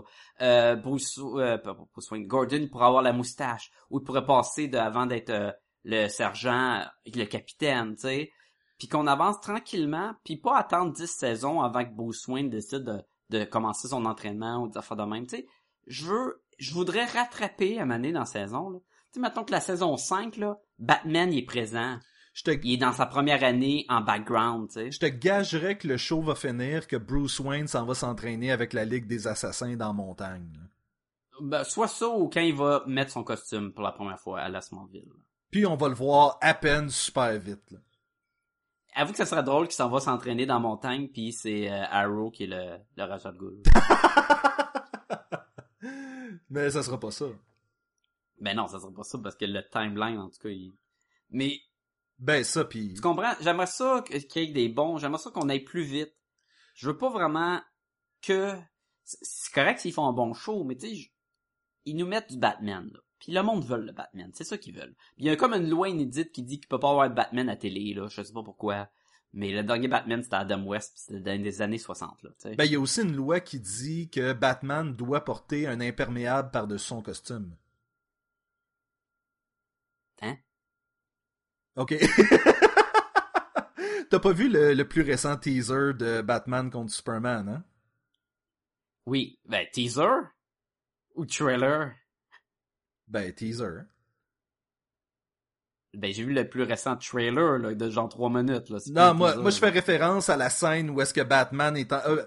[0.42, 1.58] Euh, Bruce, euh,
[1.92, 5.52] Bruce Wayne, Gordon, pourrait avoir la moustache, ou il pourrait passer de, avant d'être euh,
[5.84, 8.30] le sergent, euh, le capitaine, tu sais.
[8.78, 13.00] Puis qu'on avance tranquillement, puis pas attendre 10 saisons avant que Bruce Wayne décide de,
[13.30, 15.46] de commencer son entraînement ou des affaires de même, tu sais.
[15.86, 18.72] Je veux, je voudrais rattraper à maner dans la saison.
[18.72, 18.80] Tu
[19.12, 21.98] sais, mettons que la saison 5, là, Batman, est présent.
[22.34, 24.90] Je te, Il est dans sa première année en background, tu sais.
[24.90, 28.72] je te gagerais que le show va finir que Bruce Wayne s'en va s'entraîner avec
[28.72, 30.50] la Ligue des Assassins dans la montagne.
[31.40, 34.48] Ben, soit ça ou quand il va mettre son costume pour la première fois à
[34.48, 35.12] la Smallville.
[35.50, 37.70] Puis on va le voir à peine super vite.
[37.70, 37.78] là.
[38.96, 41.84] Avoue que ça serait drôle qu'il s'en va s'entraîner dans la montagne, puis c'est euh,
[41.90, 43.62] Arrow qui est le, le rageur de goule.
[46.50, 47.26] Mais ça sera pas ça.
[48.40, 50.72] ben non, ça serait pas ça parce que le timeline, en tout cas, il...
[51.30, 51.60] Mais
[52.18, 52.94] Ben ça, puis...
[52.94, 53.34] Tu comprends?
[53.40, 54.98] J'aimerais ça qu'il y ait des bons.
[54.98, 56.14] J'aimerais ça qu'on aille plus vite.
[56.74, 57.60] Je veux pas vraiment
[58.22, 58.56] que...
[59.04, 61.12] C'est correct s'ils font un bon show, mais tu sais,
[61.84, 63.00] ils nous mettent du Batman, là.
[63.18, 64.30] Puis le monde veut le Batman.
[64.34, 64.94] C'est ça qu'ils veulent.
[65.16, 67.14] Puis il y a comme une loi inédite qui dit qu'il peut pas avoir de
[67.14, 68.08] Batman à télé, là.
[68.08, 68.88] Je sais pas pourquoi.
[69.32, 72.30] Mais le dernier Batman, c'était Adam West, pis c'était dans les années 60, là.
[72.56, 76.50] Ben il y a aussi une loi qui dit que Batman doit porter un imperméable
[76.50, 77.56] par-dessus son costume.
[80.22, 80.36] Hein?
[81.76, 81.94] Ok.
[84.10, 87.64] T'as pas vu le, le plus récent teaser de Batman contre Superman, hein?
[89.06, 89.38] Oui.
[89.46, 90.28] Ben, teaser?
[91.16, 91.92] Ou trailer?
[93.08, 93.82] Ben, teaser.
[95.94, 98.78] Ben, j'ai vu le plus récent trailer, là, de genre 3 minutes, là.
[98.90, 101.92] Non, moi, teaser, moi je fais référence à la scène où est-ce que Batman est
[101.92, 102.00] en...
[102.06, 102.24] euh,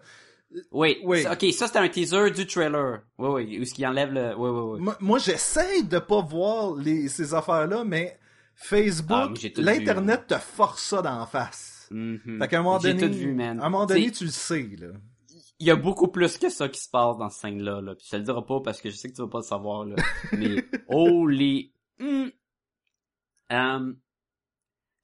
[0.71, 1.25] Oui, Oui.
[1.29, 3.01] ok, ça c'était un teaser du trailer.
[3.17, 4.35] Oui, oui, où ce qui enlève le...
[4.37, 4.79] Oui, oui, oui.
[4.81, 8.17] moi, moi, j'essaie de pas voir les, ces affaires-là, mais
[8.59, 11.87] Facebook, tout l'Internet te force ça d'en face.
[11.91, 12.39] Mhm.
[12.41, 13.59] Fait qu'à un moment J'ai donné, vu, man.
[13.61, 14.87] à un moment donné, tu le sais, là.
[15.59, 17.95] Il y a beaucoup plus que ça qui se passe dans cette scène-là, là.
[17.95, 19.43] Puis je te le dirai pas parce que je sais que tu vas pas le
[19.43, 19.95] savoir, là.
[20.33, 21.71] Mais, holy...
[21.99, 22.27] Hmm.
[23.51, 23.93] Euh,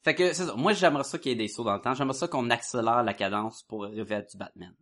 [0.04, 0.56] Fait que, c'est ça.
[0.56, 1.94] Moi, j'aimerais ça qu'il y ait des sauts dans le temps.
[1.94, 4.76] J'aimerais ça qu'on accélère la cadence pour arriver à du Batman.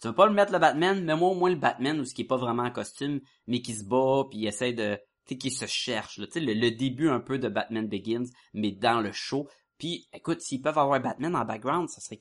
[0.00, 2.14] Tu veux pas le mettre le Batman, mais moi au moins le Batman où ce
[2.14, 5.50] qui est pas vraiment en costume, mais qui se bat puis il essaie de, qui
[5.50, 9.48] se cherche, le, le début un peu de Batman Begins, mais dans le show.
[9.78, 12.18] Puis, écoute, s'ils peuvent avoir Batman en background, ça serait.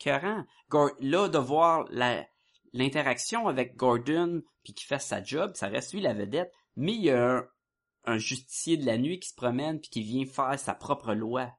[0.70, 2.26] Gor- là, de voir la,
[2.74, 7.02] l'interaction avec Gordon puis qui fait sa job, ça reste lui la vedette, mais il
[7.02, 7.47] y a un,
[8.06, 11.52] un justicier de la nuit qui se promène puis qui vient faire sa propre loi.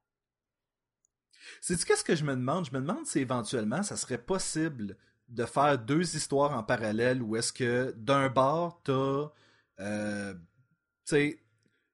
[1.60, 2.66] C'est qu'est-ce que je me demande?
[2.66, 4.96] Je me demande si éventuellement ça serait possible
[5.28, 9.30] de faire deux histoires en parallèle où est-ce que d'un bord t'as
[9.80, 10.34] euh,
[11.04, 11.38] sais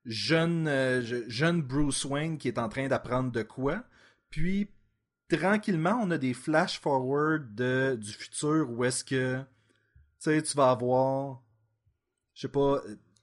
[0.07, 3.85] jeune euh, je- jeune Bruce Wayne qui est en train d'apprendre de quoi,
[4.31, 4.71] puis
[5.31, 9.45] tranquillement on a des flash forward de du futur où est-ce que tu
[10.21, 11.43] sais tu vas avoir
[12.35, 12.83] je sais pas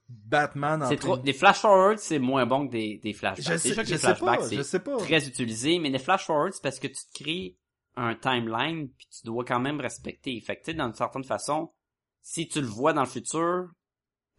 [0.09, 3.41] Batman en C'est train trop, des flash forwards, c'est moins bon que des, des je
[3.41, 3.57] flashbacks.
[3.57, 4.97] sais, Déjà que je les sais pas, flashbacks, je c'est sais pas.
[4.97, 7.57] très utilisé, mais les flash forwards, c'est parce que tu te crées
[7.95, 10.39] un timeline puis tu dois quand même respecter.
[10.41, 11.71] Fait que tu sais, d'une certaine façon,
[12.21, 13.69] si tu le vois dans le futur,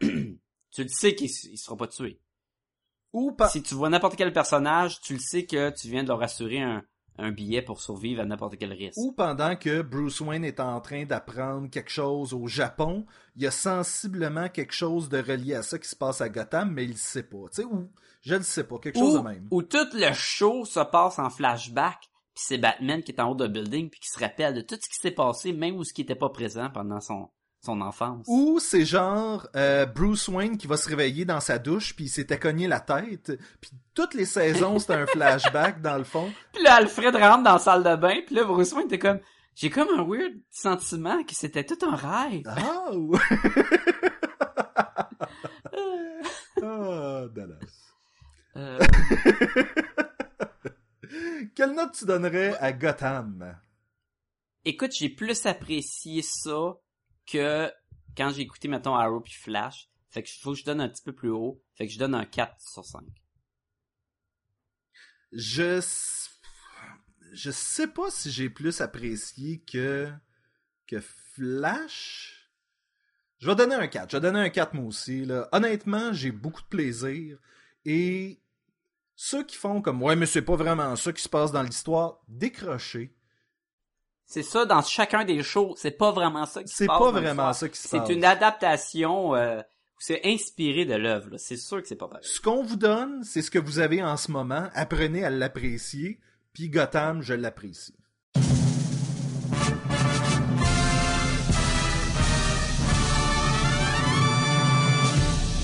[0.75, 2.19] tu le sais qu'il il sera pas tué.
[3.13, 6.21] Ou Si tu vois n'importe quel personnage, tu le sais que tu viens de leur
[6.21, 6.83] assurer un,
[7.17, 8.97] un billet pour survivre à n'importe quel risque.
[8.97, 13.05] Ou pendant que Bruce Wayne est en train d'apprendre quelque chose au Japon,
[13.37, 16.71] il y a sensiblement quelque chose de relié à ça qui se passe à Gotham,
[16.73, 17.45] mais il le sait pas.
[17.53, 17.89] Tu sais, ou
[18.21, 19.47] je le sais pas, quelque chose de Ou, même.
[19.49, 21.99] où tout le show se passe en flashback,
[22.33, 24.75] puis c'est Batman qui est en haut d'un building puis qui se rappelle de tout
[24.75, 27.29] ce qui s'est passé, même où ce qui était pas présent pendant son
[27.65, 28.25] son enfance.
[28.29, 32.09] Ou c'est genre euh, Bruce Wayne qui va se réveiller dans sa douche puis il
[32.09, 36.31] s'était cogné la tête puis toutes les saisons c'était un flashback dans le fond.
[36.53, 39.19] Puis là, Alfred rentre dans la salle de bain, puis là, Bruce Wayne était comme...
[39.57, 42.43] J'ai comme un weird sentiment que c'était tout un rêve.
[42.93, 43.17] Ou-
[46.61, 47.93] ah, Dallas.
[48.57, 48.79] Euh,
[51.55, 53.57] Quelle note tu donnerais à Gotham?
[54.67, 56.73] écoute, j'ai plus apprécié ça
[57.25, 57.71] que
[58.15, 59.89] quand j'ai écouté, mettons, Arrow puis Flash.
[60.09, 61.61] Fait que faut que je donne un petit peu plus haut.
[61.75, 63.03] Fait que je donne un 4 sur 5.
[65.31, 65.81] Je
[67.33, 70.09] je sais pas si j'ai plus apprécié que
[70.87, 72.49] que Flash.
[73.39, 74.09] Je vais donner un 4.
[74.11, 75.49] Je vais donner un 4 moi aussi là.
[75.51, 77.37] Honnêtement, j'ai beaucoup de plaisir
[77.83, 78.41] et
[79.15, 82.21] ceux qui font comme ouais, mais c'est pas vraiment ça qui se passe dans l'histoire,
[82.27, 83.15] décrocher.
[84.27, 87.05] C'est ça, dans chacun des shows, c'est pas vraiment ça qui se C'est passe pas
[87.11, 88.09] dans vraiment ça qui se C'est passe.
[88.09, 91.37] une adaptation, euh, où c'est inspiré de l'œuvre.
[91.37, 92.23] C'est sûr que c'est pas pareil.
[92.27, 94.67] Ce qu'on vous donne, c'est ce que vous avez en ce moment.
[94.73, 96.19] Apprenez à l'apprécier.
[96.53, 97.95] Puis Gotham, je l'apprécie.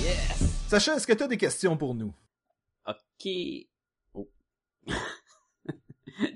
[0.02, 0.42] Yes!
[0.68, 2.14] Sacha, est-ce que tu as des questions pour nous?
[2.86, 3.28] Ok.
[4.14, 4.28] Oh.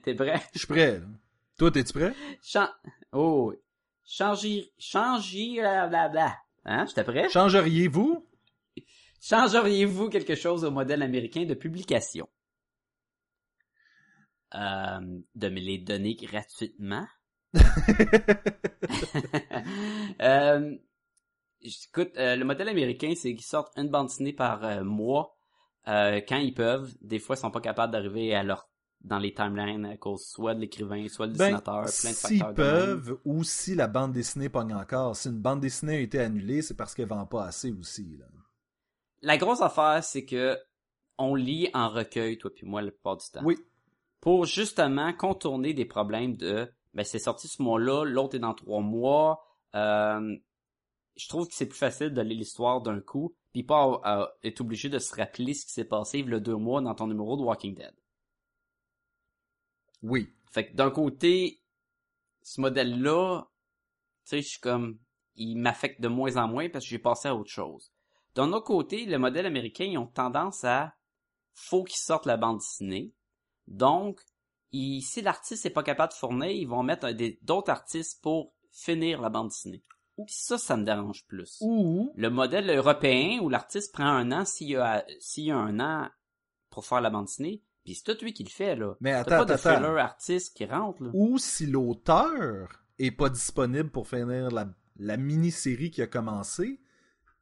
[0.04, 0.40] T'es prêt?
[0.52, 0.98] Je suis prêt.
[0.98, 1.06] là.
[1.58, 2.12] Toi, t'es-tu prêt?
[2.42, 2.68] Chan...
[3.12, 3.54] Oh.
[4.04, 4.70] Changer...
[4.78, 5.54] Changer...
[5.60, 6.36] Blablabla.
[6.66, 6.84] Hein?
[6.86, 7.30] J'étais prêt?
[7.30, 8.26] Changeriez-vous?
[9.22, 12.28] Changeriez-vous quelque chose au modèle américain de publication?
[14.54, 15.00] Euh,
[15.34, 17.06] de me les donner gratuitement?
[20.20, 20.76] euh,
[21.62, 25.36] écoute, euh, le modèle américain, c'est qu'ils sortent une bande dessinée par euh, mois
[25.88, 26.94] euh, quand ils peuvent.
[27.00, 28.68] Des fois, ils sont pas capables d'arriver à leur
[29.06, 32.38] dans les timelines à cause soit de l'écrivain, soit du Ben, dessinateur, plein de s'ils
[32.38, 32.54] facteurs.
[32.54, 33.00] de même.
[33.00, 35.14] peuvent, ou si la bande dessinée pogne encore.
[35.16, 38.16] Si une bande dessinée a été annulée, c'est parce qu'elle vend pas assez aussi.
[38.18, 38.26] Là.
[39.22, 40.58] La grosse affaire, c'est que
[41.18, 43.40] on lit en recueil, toi puis moi, la plupart du temps.
[43.44, 43.56] Oui.
[44.20, 48.80] pour justement contourner des problèmes de ben c'est sorti ce mois-là, l'autre est dans trois
[48.80, 49.44] mois.
[49.74, 50.36] Euh,
[51.16, 54.60] je trouve que c'est plus facile de lire l'histoire d'un coup, puis pas euh, être
[54.62, 57.06] obligé de se rappeler ce qui s'est passé il y a deux mois dans ton
[57.06, 57.92] numéro de Walking Dead.
[60.08, 60.32] Oui.
[60.50, 61.60] Fait que d'un côté,
[62.42, 63.42] ce modèle-là,
[64.24, 64.98] tu sais, je suis comme,
[65.34, 67.92] il m'affecte de moins en moins parce que j'ai passé à autre chose.
[68.34, 70.94] D'un autre côté, le modèle américain, ils ont tendance à,
[71.54, 73.12] faut qu'ils sortent la bande dessinée.
[73.66, 74.20] Donc,
[74.72, 77.10] ils- si l'artiste n'est pas capable de fournir, ils vont mettre
[77.42, 79.82] d'autres artistes pour finir la bande dessinée.
[80.16, 81.58] Puis ça, ça me dérange plus.
[81.60, 85.56] Ou, Le modèle européen où l'artiste prend un an s'il y a, s'il y a
[85.58, 86.08] un an
[86.70, 88.94] pour faire la bande dessinée, puis c'est tout lui qui le fait, là.
[89.00, 89.76] mais attends, pas de attends.
[89.76, 91.10] filler artiste qui rentre, là.
[91.14, 94.68] ou si l'auteur est pas disponible pour finir la,
[94.98, 96.80] la mini-série qui a commencé,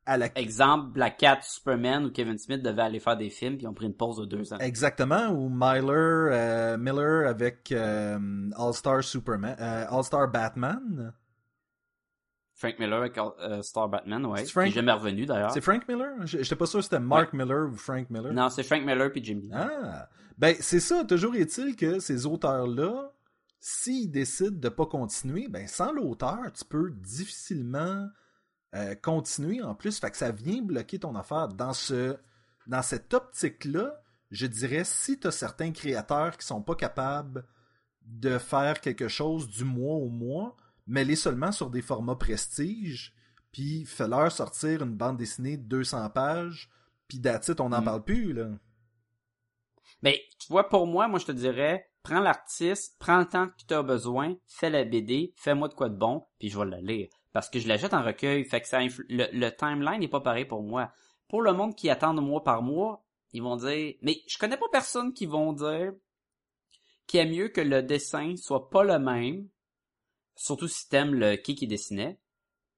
[0.06, 3.66] à la Exemple, Black Cat, Superman, où Kevin Smith devait aller faire des films, puis
[3.66, 4.58] ont pris une pause de deux ans.
[4.58, 8.18] Exactement, ou Myler euh, Miller avec euh,
[8.56, 11.12] All-Star Superman, euh, All-Star Batman.
[12.54, 14.44] Frank Miller avec euh, Star Batman, ouais.
[14.44, 15.50] C'est Frank- jamais revenu, d'ailleurs.
[15.50, 16.14] C'est Frank Miller?
[16.24, 18.32] J'étais pas sûr si c'était Mark Miller ou Frank Miller.
[18.32, 19.50] Non, c'est Frank Miller puis Jim Lee.
[19.52, 21.04] Ah, ben c'est ça.
[21.04, 23.12] Toujours est-il que ces auteurs-là,
[23.58, 28.08] s'ils décident de pas continuer, ben sans l'auteur, tu peux difficilement
[28.74, 29.98] euh, continuer en plus.
[29.98, 31.48] Fait que ça vient bloquer ton affaire.
[31.48, 32.16] Dans ce,
[32.66, 34.00] dans cette optique-là,
[34.30, 37.44] je dirais si tu as certains créateurs qui sont pas capables
[38.06, 40.56] de faire quelque chose du mois au mois,
[40.86, 43.14] mets-les seulement sur des formats prestige,
[43.52, 46.70] puis fais-leur sortir une bande dessinée de 200 pages,
[47.08, 47.84] puis it, on n'en Mm.
[47.84, 48.48] parle plus, là.
[50.02, 53.64] Mais, tu vois, pour moi, moi, je te dirais, prends l'artiste, prends le temps que
[53.66, 56.80] tu as besoin, fais la BD, fais-moi de quoi de bon, puis je vais la
[56.80, 57.08] lire.
[57.32, 60.08] Parce que je la jette en recueil, fait que ça influ- le, le timeline n'est
[60.08, 60.92] pas pareil pour moi.
[61.28, 64.56] Pour le monde qui attend de mois par mois, ils vont dire, mais je connais
[64.58, 65.92] pas personne qui vont dire
[67.06, 69.48] qu'il est mieux que le dessin soit pas le même,
[70.36, 72.18] surtout si t'aimes le qui qui dessinait,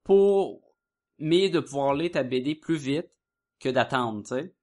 [0.04, 0.62] pour,
[1.18, 3.10] mais de pouvoir lire ta BD plus vite
[3.60, 4.54] que d'attendre, tu sais.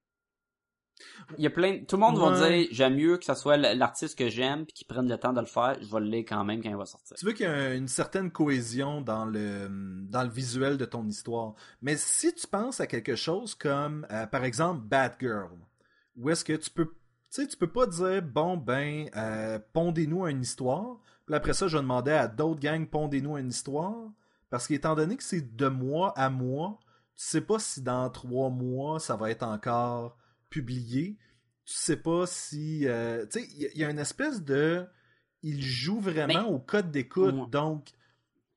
[1.38, 4.16] Il y a plein, tout le monde va dire, j'aime mieux que ça soit l'artiste
[4.16, 6.44] que j'aime puis qu'il prenne le temps de le faire, je vais le lire quand
[6.44, 7.16] même quand il va sortir.
[7.16, 9.68] Tu veux qu'il y a une certaine cohésion dans le,
[10.08, 11.54] dans le visuel de ton histoire.
[11.82, 15.58] Mais si tu penses à quelque chose comme, euh, par exemple, Batgirl,
[16.16, 16.92] où est-ce que tu peux, tu
[17.30, 21.76] sais, tu peux pas dire, bon, ben, euh, pondez-nous une histoire, puis après ça, je
[21.78, 24.10] demandais à d'autres gangs, pondez-nous une histoire,
[24.50, 26.78] parce qu'étant donné que c'est de mois à mois,
[27.16, 30.16] tu sais pas si dans trois mois, ça va être encore
[30.50, 31.16] publié.
[31.66, 34.42] Tu sais pas si, euh, tu sais, il y, a- il y a une espèce
[34.42, 34.86] de,
[35.42, 37.46] il joue vraiment au code d'écoute, Ouais.
[37.50, 37.88] donc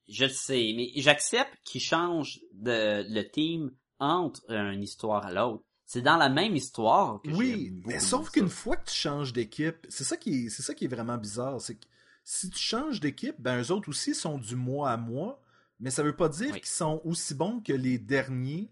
[0.10, 5.64] Je le sais, mais j'accepte qu'ils changent de, le team entre une histoire à l'autre.
[5.86, 9.86] C'est dans la même histoire que Oui, mais sauf qu'une fois que tu changes d'équipe,
[9.90, 11.86] c'est ça qui est, c'est ça qui est vraiment bizarre, c'est que
[12.30, 15.42] si tu changes d'équipe, ben eux autres aussi sont du mois à mois,
[15.80, 16.60] mais ça veut pas dire Oui.
[16.60, 18.70] qu'ils sont aussi bons que les derniers,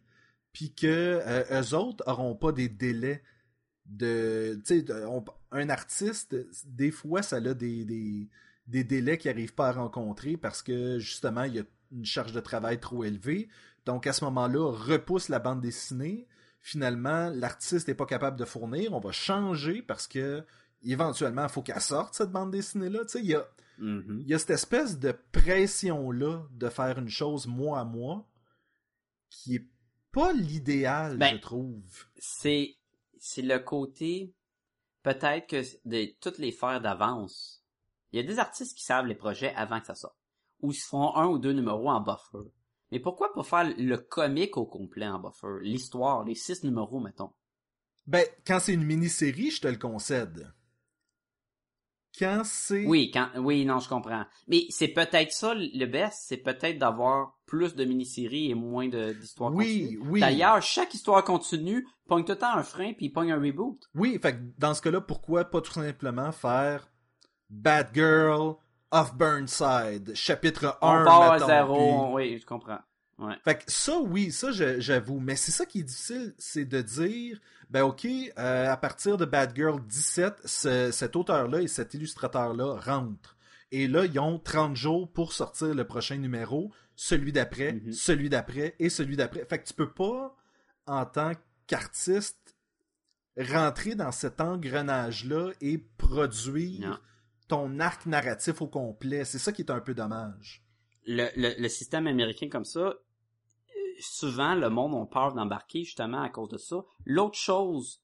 [0.52, 3.24] puis que euh, eux autres auront pas des délais
[3.86, 4.86] de, tu sais,
[5.52, 6.36] un artiste,
[6.66, 8.28] des fois ça a des, des,
[8.68, 12.34] des délais qu'il n'arrive pas à rencontrer parce que justement il y a une charge
[12.34, 13.48] de travail trop élevée,
[13.86, 16.28] donc à ce moment-là repousse la bande dessinée.
[16.60, 20.44] Finalement, l'artiste n'est pas capable de fournir, on va changer parce que
[20.92, 23.06] éventuellement, il faut qu'elle sorte cette bande dessinée-là.
[23.06, 24.20] Tu sais, il y a, Mhm.
[24.22, 28.26] il y a cette espèce de pression-là de faire une chose mois à mois
[29.30, 29.68] qui est
[30.12, 32.06] pas l'idéal, Ben, je trouve.
[32.18, 32.78] C'est,
[33.20, 34.34] c'est le côté,
[35.04, 37.62] peut-être que de toutes les faire d'avance.
[38.12, 40.16] Il y a des artistes qui savent les projets avant que ça sorte.
[40.62, 42.50] Ou ils se font un ou deux numéros en buffer.
[42.92, 45.60] Mais pourquoi pas faire le comique au complet en buffer?
[45.64, 47.34] L'histoire, les six numéros, mettons.
[48.08, 50.50] Ben, quand c'est une mini-série, je te le concède.
[52.18, 52.86] Quand c'est...
[52.86, 54.24] Oui, quand, oui, non, je comprends.
[54.48, 59.54] Mais c'est peut-être ça, le best, c'est peut-être d'avoir plus de mini-séries et moins d'histoires
[59.54, 60.10] Oui, continues.
[60.10, 60.20] oui.
[60.22, 63.80] D'ailleurs, chaque histoire continue pogne tout le temps un frein puis pogne un reboot.
[63.96, 66.88] Oui, fait que dans ce cas-là, pourquoi pas tout simplement faire
[67.50, 68.56] Bad Girl
[68.92, 72.80] of Burnside, chapitre 1, On part à zéro, puis- oui, je comprends.
[73.18, 73.36] Ouais.
[73.44, 75.20] Fait que ça, oui, ça, j'avoue.
[75.20, 77.40] Mais c'est ça qui est difficile, c'est de dire,
[77.70, 82.80] ben ok, euh, à partir de Bad Girl 17, ce- cet auteur-là et cet illustrateur-là
[82.80, 83.38] rentrent.
[83.72, 87.92] Et là, ils ont 30 jours pour sortir le prochain numéro, celui d'après, Mhm.
[87.92, 89.46] celui d'après et celui d'après.
[89.46, 90.36] Fait que tu peux pas,
[90.86, 91.32] en tant
[91.68, 92.56] qu'artiste,
[93.38, 96.98] rentrer dans cet engrenage-là et produire Non.
[97.48, 99.26] ton arc narratif au complet.
[99.26, 100.64] C'est ça qui est un peu dommage.
[101.06, 102.94] Le, le, le système américain comme ça,
[104.00, 106.84] souvent le monde a peur d'embarquer justement à cause de ça.
[107.06, 108.02] L'autre chose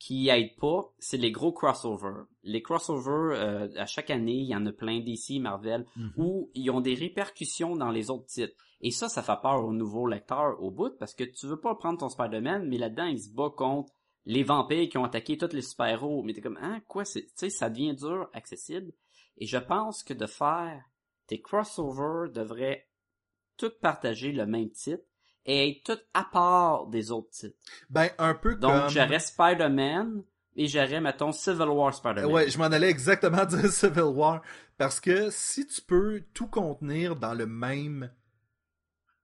[0.00, 2.24] qui aide pas, c'est les gros crossovers.
[2.42, 5.84] Les crossovers, euh, à chaque année, il y en a plein d'ici, Marvel,
[6.16, 8.56] où ils ont des répercussions dans les autres titres.
[8.80, 11.74] Et ça, ça fait peur aux nouveaux lecteurs au bout, parce que tu veux pas
[11.74, 13.92] prendre ton Spider-Man, mais là-dedans, il se bat contre
[14.24, 16.22] les vampires qui ont attaqué tous les super-héros.
[16.22, 18.92] Mais t'es comme, hein, quoi, c'est, tu sais, ça devient dur, accessible.
[19.36, 20.82] Et je pense que de faire
[21.26, 22.88] tes crossovers devraient
[23.58, 25.04] toutes partager le même titre
[25.46, 27.56] et être toutes à part des autres titres.
[27.88, 28.88] Ben, un peu Donc, comme...
[28.90, 30.22] j'aurais Spider-Man
[30.56, 32.32] et j'aurais, mettons, Civil War Spider-Man.
[32.32, 34.42] Ouais, je m'en allais exactement dire Civil War.
[34.76, 38.10] Parce que si tu peux tout contenir dans le même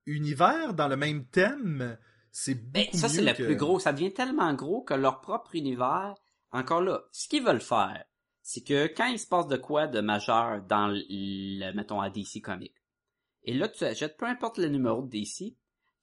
[0.07, 1.99] univers, dans le même thème,
[2.31, 3.79] c'est Ben, beaucoup ça, c'est le plus gros.
[3.79, 6.15] Ça devient tellement gros que leur propre univers,
[6.53, 8.05] encore là, ce qu'ils veulent faire,
[8.43, 12.41] c'est que quand il se passe de quoi de majeur dans le, mettons, à DC
[12.43, 12.75] Comics,
[13.43, 15.57] et là, tu achètes peu importe le numéro de DC,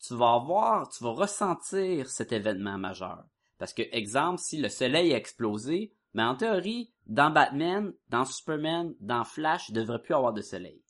[0.06, 3.24] tu vas avoir, tu vas ressentir cet événement majeur.
[3.58, 8.94] Parce que, exemple, si le soleil a explosé, mais en théorie, dans Batman, dans Superman,
[9.00, 10.84] dans Flash, il devrait plus avoir de soleil.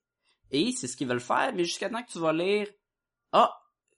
[0.51, 2.67] Et c'est ce qu'ils veulent faire, mais jusqu'à temps que tu vas lire,
[3.31, 3.53] ah,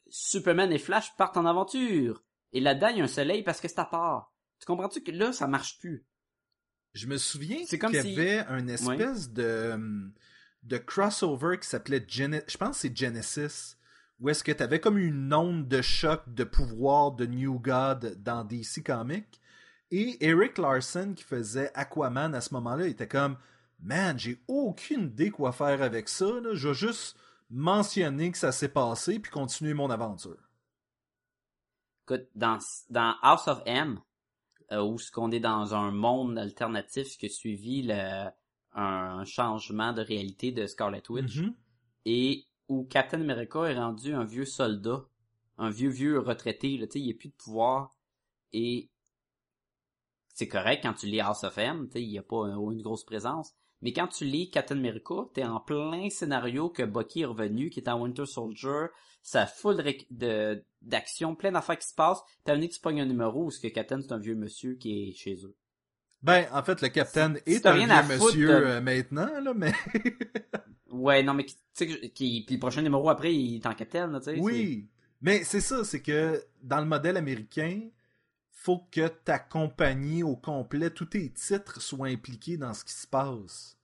[0.09, 2.23] Superman et Flash partent en aventure.
[2.51, 4.33] Et là-dedans, il y a un soleil parce que c'est à part.
[4.59, 6.05] Tu comprends-tu que là, ça marche plus?
[6.93, 9.77] Je me souviens C'est qu'il y si- avait une espèce de,
[10.63, 12.45] de crossover qui s'appelait Genesis.
[12.47, 13.75] Je pense que c'est Genesis.
[14.19, 18.21] Où est-ce que tu avais comme une onde de choc de pouvoir de New God
[18.23, 19.41] dans DC Comics?
[19.91, 23.37] Et Eric Larson qui faisait Aquaman à ce moment-là était comme
[23.79, 26.25] Man, j'ai aucune idée quoi faire avec ça.
[26.25, 26.53] là.
[26.53, 27.17] Je vais juste
[27.49, 30.37] mentionner que ça s'est passé puis continuer mon aventure.
[32.07, 32.57] Écoute, dans,
[32.89, 33.99] dans House of M,
[34.71, 38.29] euh, où ce qu'on est dans un monde alternatif qui a suivi le,
[38.73, 41.53] un changement de réalité de Scarlet Witch, Mhm.
[42.05, 45.03] et où Captain America est rendu un vieux soldat,
[45.57, 47.95] un vieux vieux retraité, là, il n'y a plus de pouvoir,
[48.53, 48.89] et
[50.33, 53.53] c'est correct quand tu lis House of M, il n'y a pas une grosse présence,
[53.81, 57.79] mais quand tu lis Captain America, t'es en plein scénario que Bucky est revenu, qui
[57.79, 58.87] est en Winter Soldier,
[59.21, 63.05] ça foule de, d'action, plein d'affaires qui se passent, t'as amené que tu pognes un
[63.05, 65.55] numéro où ce que Captain c'est un vieux monsieur qui est chez eux.
[66.21, 67.87] Ben, en fait, le capitaine Si est un vieux
[68.17, 69.73] monsieur de- euh, maintenant, là, mais
[70.95, 73.65] Ouais, non, mais qui- tu sais, que- qui, puis le prochain numéro après, il est
[73.65, 74.39] en Captain, là, tu sais.
[74.39, 74.87] Oui,
[75.21, 77.81] mais c'est ça, c'est que dans le modèle américain,
[78.51, 83.05] faut que ta compagnie au complet, tous tes titres soient impliqués dans ce qui se
[83.07, 83.77] passe.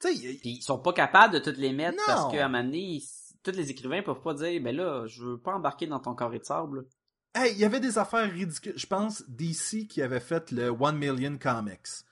[0.00, 2.02] Tu sais, y- ils sont pas capables de toutes les mettre Non.
[2.06, 3.02] parce qu'à un moment donné,
[3.42, 6.38] tous les écrivains peuvent pas dire, ben là, je veux pas embarquer dans ton carré
[6.38, 6.86] de sable.
[7.34, 8.72] hey, il y avait des affaires ridicules.
[8.76, 12.04] Je pense DC qui avait fait le One Million Comics.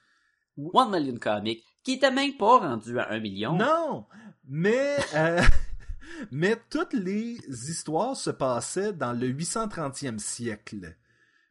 [0.56, 3.56] One Million Comic, qui était même pas rendu à un million.
[3.56, 4.04] Non,
[4.46, 5.40] mais euh,
[6.30, 10.96] mais toutes les histoires se passaient dans le 830e siècle.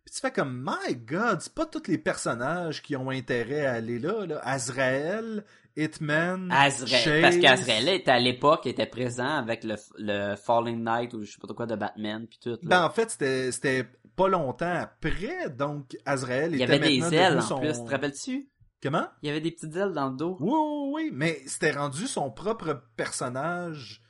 [0.06, 3.74] Puis tu fais comme my God, c'est pas tous les personnages qui ont intérêt à
[3.74, 4.28] aller là.
[4.28, 4.40] là.
[4.44, 5.44] Azrael,
[5.76, 7.22] Hitman, Azrael, Chase.
[7.24, 11.40] parce qu'Azrael était à l'époque était présent avec le, le Falling Knight ou je sais
[11.42, 12.60] pas quoi de Batman puis tout.
[12.62, 12.86] Ben Là.
[12.86, 17.18] en fait c'était c'était pas longtemps après, donc Azrael Il y était avait des maintenant
[17.18, 17.60] ailes en son...
[17.60, 18.48] plus, te rappelles-tu?
[18.82, 19.08] Comment?
[19.24, 20.38] Il y avait des petites ailes dans le dos.
[20.40, 24.04] Oui, oui, oui, mais c'était rendu son propre personnage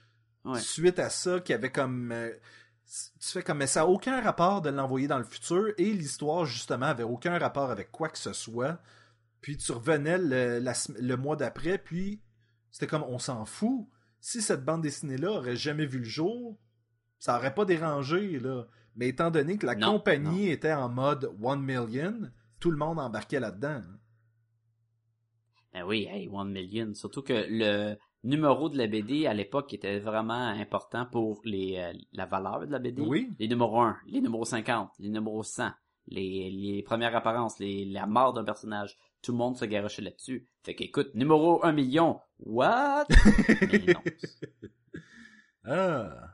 [0.45, 0.59] Ouais.
[0.61, 2.32] suite à ça qui avait comme euh,
[2.86, 6.45] tu fais comme mais ça a aucun rapport de l'envoyer dans le futur et l'histoire
[6.45, 8.80] justement avait aucun rapport avec quoi que ce soit
[9.41, 12.22] puis tu revenais le, la sem- le mois d'après puis
[12.72, 13.88] c'était comme on s'en fout
[14.22, 16.57] si cette bande dessinée là aurait jamais vu le jour
[17.20, 21.30] ça aurait pas dérangé là mais étant donné que la Non, compagnie était en mode
[21.43, 22.22] one million
[22.61, 23.82] tout le monde embarquait là-dedans
[25.74, 26.93] Ben oui, hey, One Million.
[26.93, 31.93] Surtout que le numéro de la BD à l'époque était vraiment important pour les, euh,
[32.13, 33.01] la valeur de la BD.
[33.01, 33.30] Oui.
[33.39, 35.70] Les numéros 1, les numéros 50, les numéros 100,
[36.07, 38.95] les, les premières apparences, les, la mort d'un personnage.
[39.22, 40.47] Tout le monde se garochait là-dessus.
[40.63, 43.07] Fait qu'écoute, numéro 1 million, what?
[43.72, 44.01] Mais non.
[45.65, 46.34] ah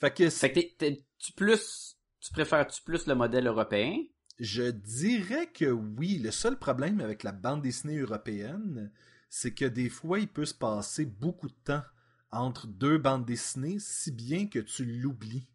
[0.00, 0.86] fait que Fait que
[1.18, 3.98] tu plus, tu préfères-tu plus le modèle européen?
[4.40, 6.18] Je dirais que oui.
[6.18, 8.90] Le seul problème avec la bande dessinée européenne,
[9.28, 11.82] c'est que des fois, il peut se passer beaucoup de temps
[12.32, 15.46] entre deux bandes dessinées, si bien que tu l'oublies.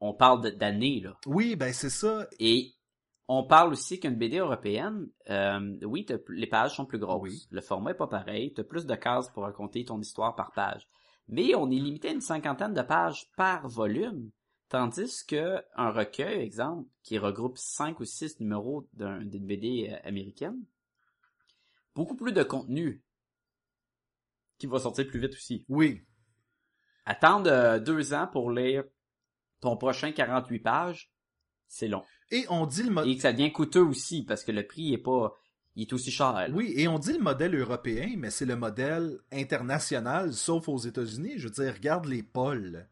[0.00, 1.16] On parle d'années, là.
[1.26, 2.26] Oui, ben c'est ça.
[2.40, 2.72] Et
[3.28, 7.20] on parle aussi qu'une BD européenne, euh, oui, les pages sont plus grosses.
[7.22, 7.46] Oui.
[7.50, 8.52] Le format est pas pareil.
[8.52, 10.88] Tu as plus de cases pour raconter ton histoire par page.
[11.28, 14.30] Mais on est limité à une cinquantaine de pages par volume.
[14.70, 20.08] Tandis que un recueil, exemple, qui regroupe cinq ou six numéros d'un- d'une BD euh,
[20.08, 20.58] américaine,
[21.94, 23.02] beaucoup plus de contenu
[24.58, 25.64] qui va sortir plus vite aussi.
[25.68, 26.02] Oui.
[27.04, 28.84] Attendre euh, deux ans pour lire
[29.60, 31.10] ton prochain 48 pages,
[31.66, 32.04] c'est long.
[32.30, 34.98] Et on dit le Et que ça devient coûteux aussi, parce que le prix est
[34.98, 35.36] pas,
[35.74, 36.32] il est aussi cher.
[36.32, 36.48] là.
[36.50, 41.38] Oui, et on dit le modèle européen, mais c'est le modèle international, sauf aux États-Unis.
[41.38, 42.88] Je veux dire, regarde les pôles.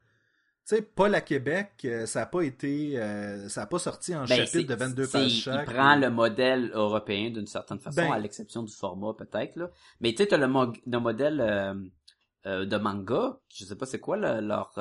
[0.68, 4.14] Tu sais, Paul à Québec, euh, ça n'a pas été, euh, ça n'a pas sorti
[4.14, 5.66] en Ben, chapitre de 22 c'est- pages chaque.
[5.70, 9.56] Il prend le modèle européen d'une certaine façon, Ben- à l'exception du format peut-être.
[9.56, 9.70] là.
[10.00, 11.74] Mais tu sais, t'as le, mo- le modèle euh,
[12.44, 14.74] euh, de manga, je sais pas c'est quoi le- leur...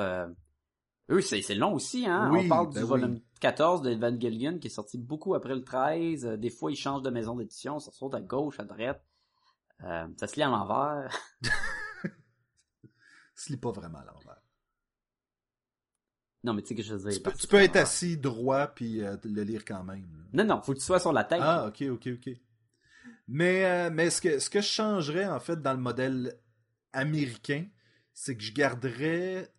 [1.10, 2.28] Eux, c'est long aussi, hein?
[2.30, 3.24] Oui, On parle ben du volume oui.
[3.40, 6.26] 14 de Evangelion qui est sorti beaucoup après le 13.
[6.26, 9.02] Euh, Des fois, ils changent de maison d'édition, ça saute à gauche, à droite.
[9.80, 11.08] Ça se lit à l'envers.
[13.34, 14.27] Se lit pas vraiment à l'envers.
[16.44, 17.20] Non, mais tu sais que je veux dire.
[17.20, 20.06] Tu peux, tu être assis droit puis euh, le lire quand même.
[20.32, 21.40] Non, non, faut que tu sois sur la tête.
[21.42, 22.30] Ah, ok, ok, ok.
[23.26, 26.38] Mais, euh, mais ce, que, ce que je changerais en fait dans le modèle
[26.92, 27.66] américain,
[28.14, 29.52] c'est que je garderais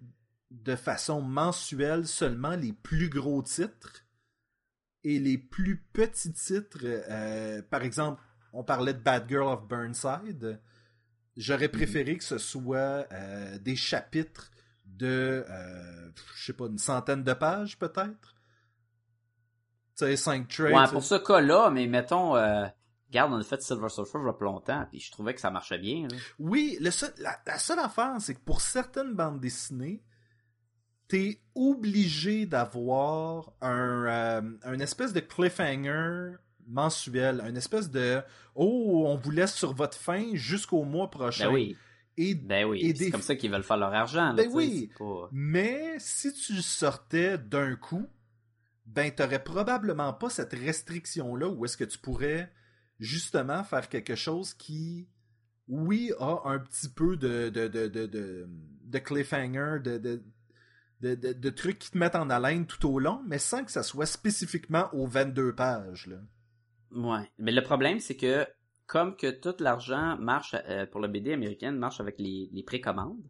[0.51, 4.05] de façon mensuelle seulement les plus gros titres
[5.03, 6.79] et les plus petits titres.
[6.83, 8.21] euh, par exemple,
[8.53, 10.59] on parlait de Bad Girl of Burnside.
[11.37, 13.07] J'aurais préféré que ce soit
[13.61, 14.51] des chapitres
[14.97, 18.35] de, euh, je sais pas, une centaine de pages peut-être?
[19.97, 20.73] Tu sais, 5 trades.
[20.73, 22.65] Ouais, pour ce cas-là, mais mettons, euh,
[23.09, 25.41] regarde, on a fait Silver Surfer il y a pas longtemps, puis je trouvais que
[25.41, 26.07] ça marchait bien.
[26.09, 26.17] là.
[26.39, 30.01] Oui, le seul- la, la seule affaire, c'est que pour certaines bandes dessinées,
[31.07, 36.35] t'es obligé d'avoir un, euh, un espèce de cliffhanger
[36.67, 38.21] mensuel, un espèce de
[38.53, 41.47] oh, on vous laisse sur votre fin jusqu'au mois prochain.
[41.47, 41.77] Ben oui,
[42.21, 42.79] Et ben oui.
[42.81, 44.33] Et C'est des- comme ça qu'ils veulent faire leur argent.
[44.33, 44.89] Là, Ben oui.
[44.99, 48.05] pas- Mais si tu sortais d'un coup,
[48.85, 52.51] ben t'aurais probablement pas cette restriction-là où est-ce que tu pourrais
[52.99, 55.07] justement faire quelque chose qui,
[55.67, 58.05] oui, a un petit peu de, de, de, de,
[58.83, 60.23] de, cliffhanger, de, de,
[61.01, 63.71] de, de- de trucs qui te mettent en haleine tout au long, mais sans que
[63.71, 66.07] ça soit spécifiquement aux 22 pages.
[66.07, 66.17] Là.
[66.91, 67.29] Ouais.
[67.37, 68.45] Mais le problème, c'est que
[68.89, 73.21] comme que tout l'argent marche euh, pour la BD américaine marche avec les, les précommandes,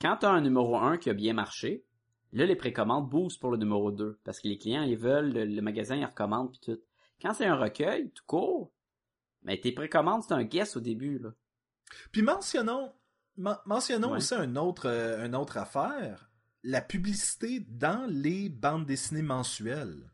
[0.00, 1.84] quand tu as un numéro 1 qui a bien marché,
[2.32, 4.18] là, les précommandes boostent pour le numéro 2.
[4.24, 6.80] Parce que les clients, ils veulent, le, le magasin, ils recommandent, puis tout.
[7.22, 8.72] Quand c'est un recueil, tout court,
[9.44, 11.30] mais tes précommandes, c'est un guess au début, là.
[12.10, 12.92] Puis mentionnons,
[13.36, 14.16] men- mentionnons Ouais.
[14.16, 16.28] aussi un autre, euh, une autre affaire,
[16.64, 20.10] la publicité dans les bandes dessinées mensuelles.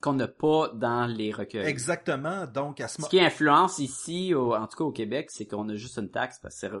[0.00, 1.66] Qu'on n'a pas dans les recueils.
[1.66, 2.46] Exactement.
[2.46, 5.68] Donc, à ce Ce qui influence ici, au- en tout cas au Québec, c'est qu'on
[5.68, 6.72] a juste une taxe parce que c'est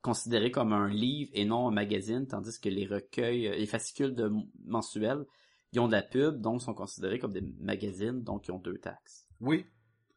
[0.00, 4.14] considéré comme un livre et non un magazine, tandis que les recueils, euh, les fascicules
[4.14, 4.30] de
[4.64, 5.24] mensuels,
[5.72, 8.78] ils ont de la pub, donc sont considérés comme des magazines, donc ils ont deux
[8.78, 9.26] taxes.
[9.40, 9.66] Oui.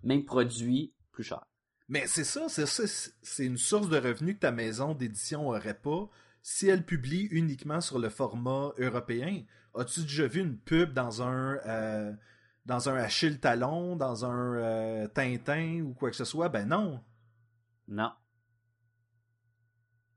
[0.03, 1.43] Même produit, plus cher.
[1.89, 5.49] Mais c'est ça, c'est ça, c'est- c'est une source de revenus que ta maison d'édition
[5.49, 6.09] aurait pas
[6.43, 9.43] si elle publie uniquement sur le format européen.
[9.75, 12.13] As-tu déjà vu une pub dans un euh,
[12.65, 16.49] dans un Achille Talon, dans un euh, Tintin ou quoi que ce soit?
[16.49, 17.03] Ben non.
[17.87, 18.11] Non.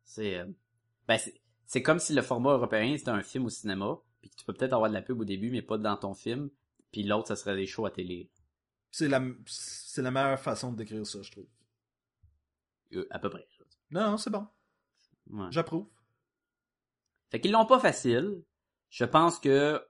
[0.05, 0.47] C'est euh,
[1.09, 1.18] ben
[1.66, 4.53] c'est comme si le format européen c'était un film au cinéma, puis que tu peux
[4.53, 6.51] peut-être avoir de la pub au début mais pas dans ton film,
[6.92, 8.30] puis l'autre ça serait des shows à télé.
[8.90, 11.49] C'est la c'est la meilleure façon de décrire ça, je trouve.
[12.92, 13.47] Euh, à peu près.
[13.90, 14.47] Non, non, c'est bon.
[15.30, 15.47] Ouais.
[15.51, 15.88] J'approuve.
[17.30, 18.42] Fait qu'ils l'ont pas facile.
[18.90, 19.84] Je pense que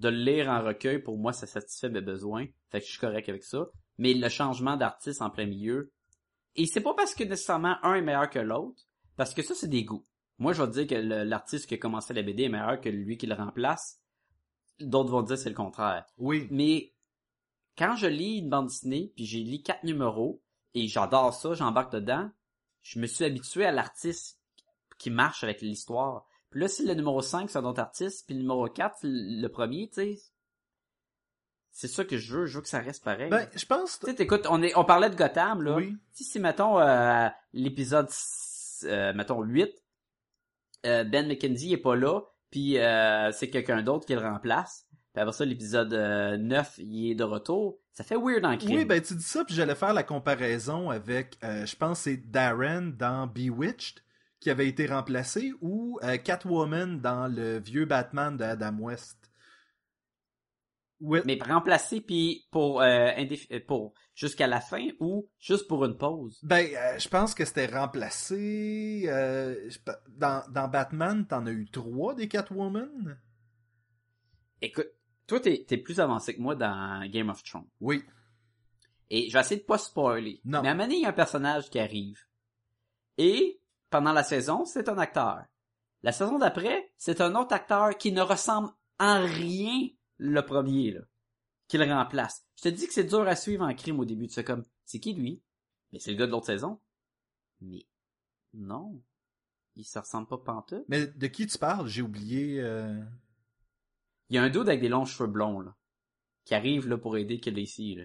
[0.00, 2.46] de le lire en recueil, pour moi, ça satisfait mes besoins.
[2.70, 3.68] Fait que je suis correct avec ça.
[3.98, 5.92] Mais le changement d'artiste en plein milieu,
[6.56, 8.82] et c'est pas parce que nécessairement un est meilleur que l'autre,
[9.16, 10.06] parce que ça, c'est des goûts.
[10.38, 12.88] Moi, je vais te dire que l'artiste qui a commencé la BD est meilleur que
[12.88, 14.00] lui qui le remplace.
[14.80, 16.06] D'autres vont dire que c'est le contraire.
[16.16, 16.48] Oui.
[16.50, 16.94] Mais
[17.76, 20.42] quand je lis une bande dessinée, puis j'ai lu quatre numéros,
[20.72, 22.30] et j'adore ça, j'embarque dedans,
[22.80, 24.40] je me suis habitué à l'artiste
[24.98, 26.26] qui marche avec l'histoire.
[26.50, 29.08] Puis là, si le numéro 5, c'est un autre artiste, puis le numéro 4, c'est
[29.08, 30.18] le premier, tu sais,
[31.72, 33.30] c'est ça que je veux, je veux que ça reste pareil.
[33.30, 34.00] Ben, je pense.
[34.00, 35.76] tu sais, t'écoutes, on, est, on parlait de Gotham, là.
[35.76, 35.96] Oui.
[36.12, 38.08] Si, si, mettons, euh, l'épisode,
[38.84, 39.70] euh, mettons, 8,
[40.86, 44.86] euh, Ben McKenzie est pas là, puis euh, c'est quelqu'un d'autre qui le remplace.
[45.12, 47.78] Puis après ça, l'épisode euh, 9, il est de retour.
[47.92, 48.76] Ça fait weird en crime.
[48.76, 52.16] Oui, ben tu dis ça, puis j'allais faire la comparaison avec, euh, je pense, c'est
[52.16, 54.00] Darren dans Bewitched
[54.40, 59.30] qui avait été remplacé ou euh, Catwoman dans le vieux Batman de Adam West?
[61.00, 65.96] Ouais, Mais remplacer, puis pour, euh, euh, pour jusqu'à la fin ou juste pour une
[65.96, 66.38] pause?
[66.42, 69.08] Ben, euh, je pense que c'était remplacé.
[70.08, 73.18] dans, dans Batman, t'en as eu trois des Catwoman?
[74.60, 74.90] Écoute,
[75.26, 77.68] toi, t'es es plus avancé que moi dans Game of Thrones.
[77.80, 78.02] Oui.
[79.08, 80.40] Et je vais essayer de pas spoiler.
[80.44, 80.60] Non.
[80.60, 82.20] Mais à un moment donné, il y a un personnage qui arrive.
[83.16, 83.59] Et,
[83.90, 85.44] pendant la saison, c'est un acteur.
[86.02, 89.88] La saison d'après, c'est un autre acteur qui ne ressemble en rien
[90.18, 91.00] le premier, là.
[91.68, 92.46] Qui le remplace.
[92.56, 94.26] Je te dis que c'est dur à suivre en crime au début.
[94.26, 95.42] Tu fais comme, c'est qui lui?
[95.92, 96.80] Mais c'est le gars de l'autre saison.
[97.60, 97.86] Mais,
[98.54, 99.02] non.
[99.76, 100.84] Il se ressemble pas pantoute.
[100.88, 101.86] Mais de qui tu parles?
[101.86, 102.60] J'ai oublié.
[102.60, 103.00] euh,
[104.28, 105.76] Il y a un dude avec des longs cheveux blonds, là.
[106.44, 108.04] Qui arrive, là, pour aider Khaleesi, là.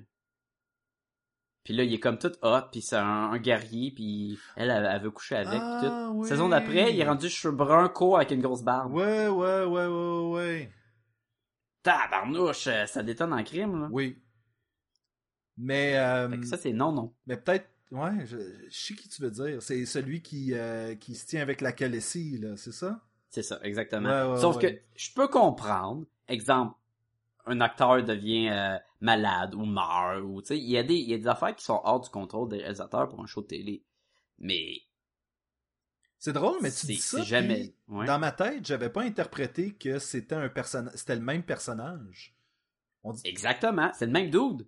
[1.65, 4.85] Puis là, il est comme tout hot, puis c'est un, un guerrier, puis elle, elle,
[4.89, 6.19] elle veut coucher avec, Ah, puis tout.
[6.19, 6.27] oui.
[6.29, 8.93] Saison d'après, il est rendu cheveux bruns courts avec une grosse barbe.
[8.93, 10.71] Ouais, ouais, ouais, ouais, ouais.
[11.83, 13.87] Tabarnouche, ça détonne en crime, là.
[13.91, 14.17] Oui.
[15.57, 15.97] Mais.
[15.97, 17.13] euh, Fait que ça, c'est non, non.
[17.27, 18.37] Mais peut-être, ouais, je,
[18.69, 19.61] je sais qui tu veux dire.
[19.61, 23.01] C'est celui qui, euh, qui se tient avec la Calessie, là, c'est ça?
[23.29, 24.09] C'est ça, exactement.
[24.09, 24.75] Ouais, ouais, Sauf ouais.
[24.75, 26.75] que je peux comprendre, exemple,
[27.45, 31.09] un acteur devient euh, malade ou meurt, ou tu sais, il y a des il
[31.09, 33.47] y a des affaires qui sont hors du contrôle des réalisateurs pour un show de
[33.47, 33.83] télé.
[34.39, 34.81] Mais
[36.17, 37.21] C'est drôle, mais tu dis ça.
[37.23, 37.73] jamais.
[37.87, 38.05] ouais.
[38.05, 42.35] Dans ma tête, j'avais pas interprété que c'était un personnage, c'était le même personnage.
[43.03, 44.67] On dit, Exactement, c'est le même dude.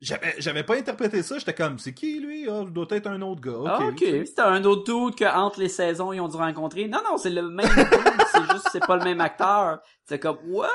[0.00, 1.38] j'avais, j'avais pas interprété ça.
[1.38, 2.48] J'étais comme, c'est qui lui?
[2.48, 3.62] Ah, doit être un autre gars.
[3.66, 3.92] Ah, Ok.
[3.92, 4.26] ok.
[4.26, 6.86] C'était un autre dude que entre les saisons ils ont dû rencontrer.
[6.88, 7.86] Non, non, c'est le même dude.
[8.32, 9.80] c'est juste c'est pas le même acteur.
[10.04, 10.68] C'est comme what?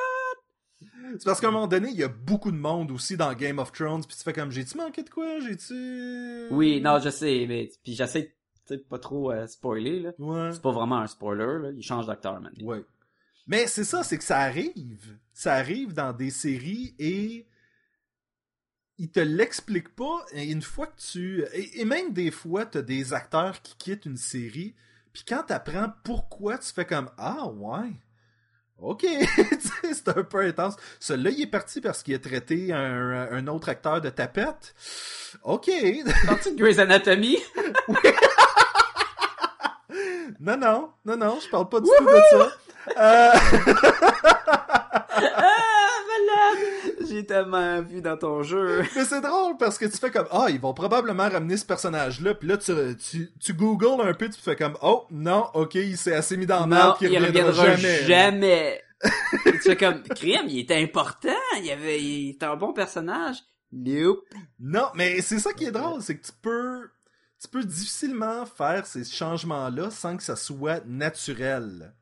[1.13, 3.59] C'est parce qu'à un moment donné, il y a beaucoup de monde aussi dans Game
[3.59, 5.39] of Thrones, puis tu fais comme, j'ai-tu manqué de quoi?
[5.39, 6.47] J'ai-tu...
[6.51, 8.35] Oui, non, je sais, mais puis j'essaie
[8.69, 10.11] de pas trop euh, spoiler là.
[10.17, 10.51] Ouais.
[10.51, 11.71] C'est pas vraiment un spoiler là.
[11.75, 12.65] Il change d'acteur maintenant.
[12.65, 12.83] Ouais.
[13.47, 15.17] Mais c'est ça, c'est que ça arrive.
[15.33, 17.47] Ça arrive dans des séries et
[18.97, 20.25] ils te l'expliquent pas.
[20.33, 21.43] Et une fois que tu.
[21.53, 24.75] Et, et même des fois, t'as des acteurs qui quittent une série.
[25.13, 27.91] Puis quand t'apprends pourquoi, tu fais comme Ah ouais.
[28.81, 29.03] Ok,
[29.93, 30.75] c'est un peu intense.
[30.99, 34.75] Celui-là, il est parti parce qu'il a traité un, un autre acteur de tapette.
[35.43, 35.71] Ok.
[36.25, 37.37] Parti de Grey's Anatomy?
[40.39, 42.51] non, non, non, non, je parle pas du tout de ça.
[42.97, 43.31] Euh...
[47.23, 48.83] tellement vu dans ton jeu.
[48.95, 52.35] Mais c'est drôle parce que tu fais comme Ah, ils vont probablement ramener ce personnage-là.
[52.35, 55.97] Puis là, tu, tu, tu googles un peu, tu fais comme Oh, non, ok, il
[55.97, 58.03] s'est assez mis dans merde qu'il il reviendra, reviendra jamais.
[58.05, 58.81] jamais.
[59.45, 61.29] tu fais comme, crime, il était important,
[61.61, 63.37] il avait, il était un bon personnage.
[63.71, 64.25] Nope.
[64.59, 66.89] Non, mais c'est ça qui est drôle, c'est que tu peux.
[67.41, 71.93] Tu peux difficilement faire ces changements-là sans que ça soit naturel.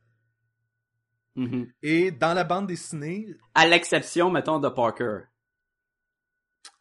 [1.36, 1.72] Mhm.
[1.82, 3.36] Et dans la bande dessinée.
[3.56, 5.20] À l'exception, mettons, de Parker.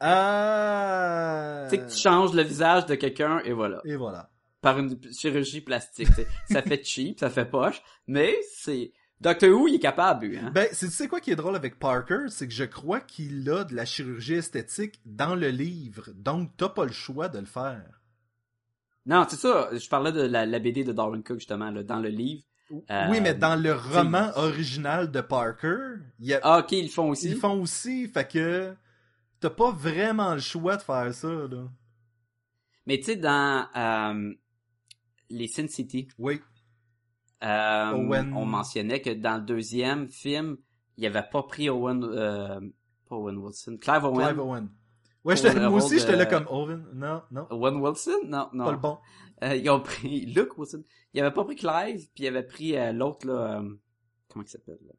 [0.01, 1.67] Ah.
[1.71, 3.81] Tu sais que tu changes le visage de quelqu'un et voilà.
[3.85, 4.31] Et voilà.
[4.61, 6.09] Par une chirurgie plastique.
[6.51, 8.93] ça fait cheap, ça fait poche, mais c'est...
[9.21, 10.51] Doctor Who, il est capable, hein?
[10.53, 13.49] Ben, c'est tu sais quoi qui est drôle avec Parker, c'est que je crois qu'il
[13.49, 17.47] a de la chirurgie esthétique dans le livre, donc t'as pas le choix de le
[17.47, 18.03] faire.
[19.07, 19.71] Non, c'est ça.
[19.73, 22.43] Je parlais de la, la BD de Darwin Cook, justement, là, dans le livre.
[22.91, 26.89] Euh, oui, mais dans le roman original de Parker, il y a, Ah, ok, ils
[26.89, 27.31] font aussi?
[27.31, 28.75] ils font aussi, fait que
[29.41, 31.69] t'as pas vraiment le choix de faire ça, là.
[32.87, 34.33] Mais tu sais, dans euh,
[35.31, 36.41] les Sin City, Oui.
[37.45, 40.57] euh, Owen- on mentionnait que dans le deuxième film,
[40.97, 42.03] il avait pas pris Owen...
[42.05, 42.61] Euh,
[43.09, 43.77] pas Owen Wilson.
[43.81, 44.27] Clive Owen.
[44.29, 44.69] Clive Owen.
[45.25, 45.35] Ouais,
[45.69, 46.85] moi aussi, j'étais là comme Owen.
[46.95, 48.19] Non, non, Owen Wilson?
[48.25, 48.65] Non, non.
[48.65, 48.99] pas le bon.
[49.43, 50.83] Euh, ils ont pris Luke Wilson.
[51.15, 53.59] Ils avaient pas pris Clive, puis ils avaient pris euh, l'autre, là...
[53.61, 53.75] euh,
[54.29, 54.93] comment il s'appelle, là?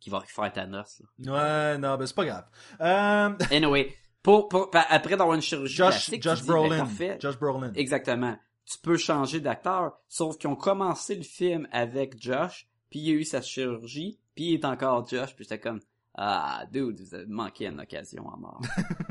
[0.00, 1.72] Qui va faire Thanos, là.
[1.72, 2.44] Ouais, non, ben c'est pas grave.
[2.80, 6.78] Euh, Anyway, pour, pour, après d'avoir une chirurgie Josh, plastique, Josh tu dis, ben, Brolin.
[6.78, 7.16] parfait.
[7.20, 7.72] Josh Brolin.
[7.74, 8.36] Exactement.
[8.64, 13.14] Tu peux changer d'acteur, sauf qu'ils ont commencé le film avec Josh, puis il a
[13.14, 15.80] eu sa chirurgie, puis il est encore Josh, puis j'étais comme
[16.14, 18.60] ah dude, vous avez manqué une occasion à mort.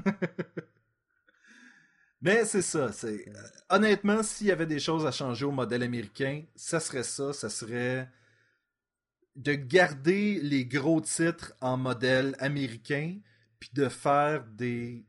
[2.21, 2.91] Mais c'est ça.
[2.91, 3.33] C'est euh,
[3.69, 7.33] honnêtement, s'il y avait des choses à changer au modèle américain, ça serait ça.
[7.33, 8.09] Ça serait
[9.35, 13.17] de garder les gros titres en modèle américain,
[13.59, 15.05] puis de faire des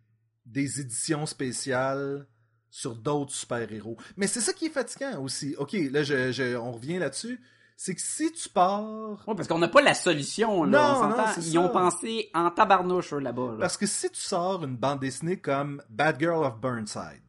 [0.47, 2.27] des éditions spéciales
[2.71, 3.97] sur d'autres super-héros.
[4.17, 5.55] Mais c'est ça qui est fatigant aussi.
[5.57, 7.41] Ok, là, je, je- on revient là-dessus.
[7.85, 11.09] C'est que si tu pars Ouais, parce qu'on n'a pas la solution là, Non, on
[11.09, 11.59] non, Ils ça.
[11.59, 13.53] ont pensé en tabarnouche eux, là-bas.
[13.55, 13.59] Là.
[13.59, 17.23] Parce que si tu sors une bande dessinée comme Bad Girl of Burnside,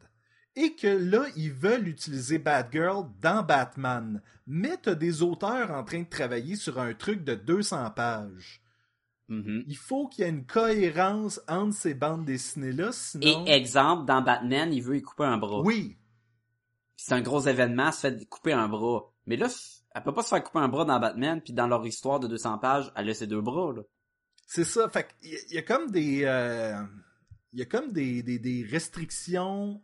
[0.54, 5.82] et que là, ils veulent utiliser Bad Girl dans Batman, mais t'as des auteurs en
[5.82, 8.60] train de travailler sur un truc de 200 pages,
[9.28, 9.64] Mhm.
[9.66, 13.44] il faut qu'il y ait une cohérence entre ces bandes dessinées-là, Et sinon...
[13.46, 15.62] exemple, dans Batman, il veut y couper un bras.
[15.62, 15.96] Oui,
[16.94, 19.10] c'est un gros événement, se fait couper un bras.
[19.26, 19.48] Mais là,
[19.94, 22.26] elle peut pas se faire couper un bras dans Batman, puis dans leur histoire de
[22.28, 23.82] 200 pages, elle a ses deux bras là.
[24.46, 24.88] c'est ça.
[24.90, 26.24] Fait qu'il y a- il y a comme des...
[26.24, 26.82] euh,
[27.52, 29.80] Il y a comme des, des, des restrictions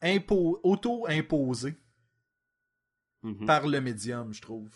[0.00, 1.76] impo- auto-imposées
[3.22, 3.44] Mhm.
[3.46, 4.72] par le médium, je trouve.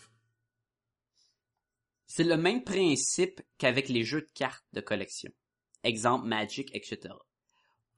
[2.07, 5.31] C'est le même principe qu'avec les jeux de cartes de collection.
[5.83, 7.13] Exemple Magic, etc.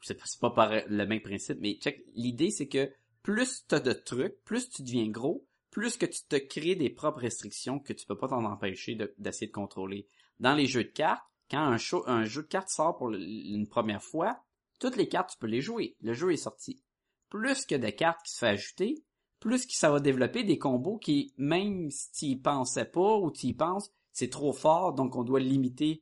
[0.02, 4.42] C'est pas, pas le même principe, mais check, l'idée c'est que plus t'as de trucs,
[4.46, 5.46] plus tu deviens gros,
[5.78, 9.14] plus que tu te crées des propres restrictions que tu peux pas t'en empêcher de-
[9.20, 10.08] d'essayer de, contrôler.
[10.40, 11.22] Dans les jeux de cartes,
[11.52, 14.44] quand un, show- un jeu de cartes sort pour le- une première fois,
[14.80, 15.96] toutes les cartes tu peux les jouer.
[16.02, 16.82] Le jeu est sorti.
[17.30, 19.04] Plus que de cartes qui se fait ajouter,
[19.40, 23.30] plus que ça va développer des combos qui, même si tu y pensais pas ou
[23.30, 26.02] tu y penses, c'est trop fort, donc on doit le limiter.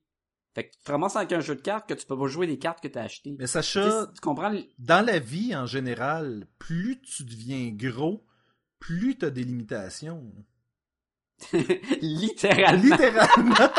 [0.54, 2.58] Fait que vraiment, c'est avec un jeu de cartes que tu peux pas jouer des
[2.60, 3.32] cartes que tu as achetées.
[3.38, 4.56] Mais Tu sais, Sacha, tu comprends?
[4.80, 8.24] dans la vie en général, plus tu deviens gros,
[8.80, 10.24] plus tu as des limitations.
[12.02, 12.82] Littéralement.
[12.84, 13.56] Littéralement.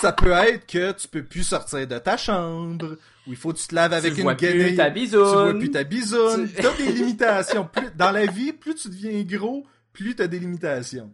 [0.00, 2.96] Ça peut être que tu peux plus sortir de ta chambre,
[3.26, 5.22] ou il faut que tu te laves avec tu une vois plus ta Tu bisoune.
[5.22, 6.48] vois plus ta bisoune.
[6.48, 7.68] Tu- T'as des limitations.
[7.72, 11.12] Plus- dans la vie, plus tu deviens gros, plus t'as des limitations.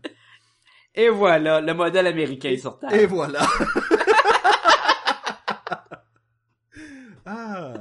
[0.95, 2.95] Et voilà, le modèle américain est sur table.
[2.95, 3.47] Et voilà.
[7.27, 7.75] ah.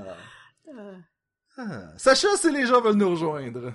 [1.58, 1.94] Ah.
[1.98, 3.74] Sacha, si les gens veulent nous rejoindre.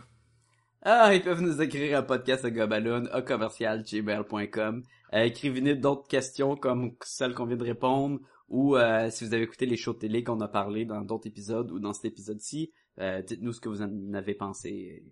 [0.84, 4.82] Ah, ils peuvent nous écrire à podcast gobaloon à commercialgmail.com.
[5.14, 8.18] Euh, écrivez-nous d'autres questions comme celles qu'on vient de répondre
[8.48, 11.70] ou euh, si vous avez écouté les shows télé qu'on a parlé dans d'autres épisodes
[11.70, 15.04] ou dans cet épisode-ci, euh, dites-nous ce que vous en avez pensé.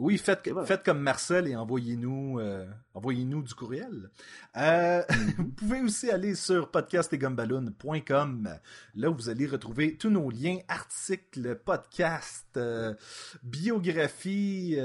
[0.00, 0.42] Oui, faites,
[0.84, 4.10] comme Marcel et envoyez-nous euh, envoyez-nous du courriel.
[4.56, 5.02] Euh,
[5.38, 8.58] vous pouvez aussi aller sur podcastetgumballoon.com.
[8.96, 12.94] Là, vous allez retrouver tous nos liens, articles, podcasts, euh,
[13.44, 14.76] biographies.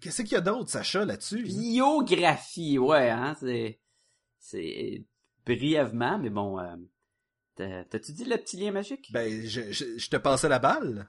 [0.00, 1.44] Qu'est-ce qu'il y a d'autre, Sacha, là-dessus?
[1.44, 3.78] Biographie, ouais, hein, c'est...
[4.40, 5.04] C'est
[5.46, 6.58] brièvement, mais bon...
[7.54, 9.10] T'as- T'as-tu dit le petit lien magique?
[9.12, 11.08] Ben, je, je, je te passais la balle.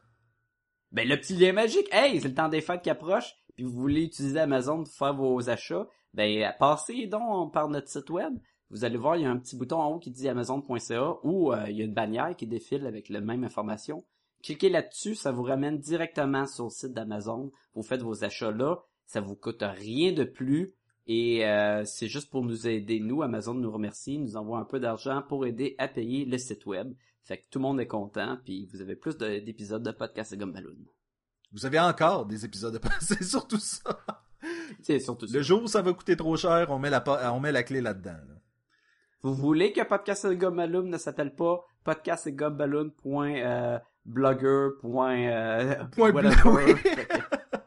[0.91, 3.79] Ben, le petit lien magique, hey, c'est le temps des fêtes qui approche, puis vous
[3.79, 8.33] voulez utiliser Amazon pour faire vos achats, ben, passez donc par notre site web.
[8.69, 11.51] Vous allez voir, il y a un petit bouton en haut qui dit amazon.ca ou
[11.51, 14.05] euh, il y a une bannière qui défile avec la même information.
[14.43, 17.51] Cliquez là-dessus, ça vous ramène directement sur le site d'Amazon.
[17.75, 20.73] Vous faites vos achats là, ça vous coûte rien de plus
[21.05, 23.01] et euh, c'est juste pour nous aider.
[23.01, 26.65] Nous, Amazon nous remercie, nous envoie un peu d'argent pour aider à payer le site
[26.65, 26.93] web.
[27.23, 30.33] Fait que tout le monde est content, puis vous avez plus de- d'épisodes de podcast
[30.33, 30.75] et Gumballoon.
[31.53, 34.01] Vous avez encore des épisodes de C'est surtout ça.
[34.81, 35.37] C'est surtout ça.
[35.37, 37.03] Le jour où ça va coûter trop cher, on met la,
[37.33, 38.11] on met la clé là-dedans.
[38.27, 38.35] là.
[39.21, 42.31] Vous voulez que Podcast et Gumballoon ne s'appelle pas podcast et
[42.89, 43.43] Point
[45.91, 46.65] Point whatever.
[46.65, 46.75] bleu.
[46.77, 47.57] Fait que-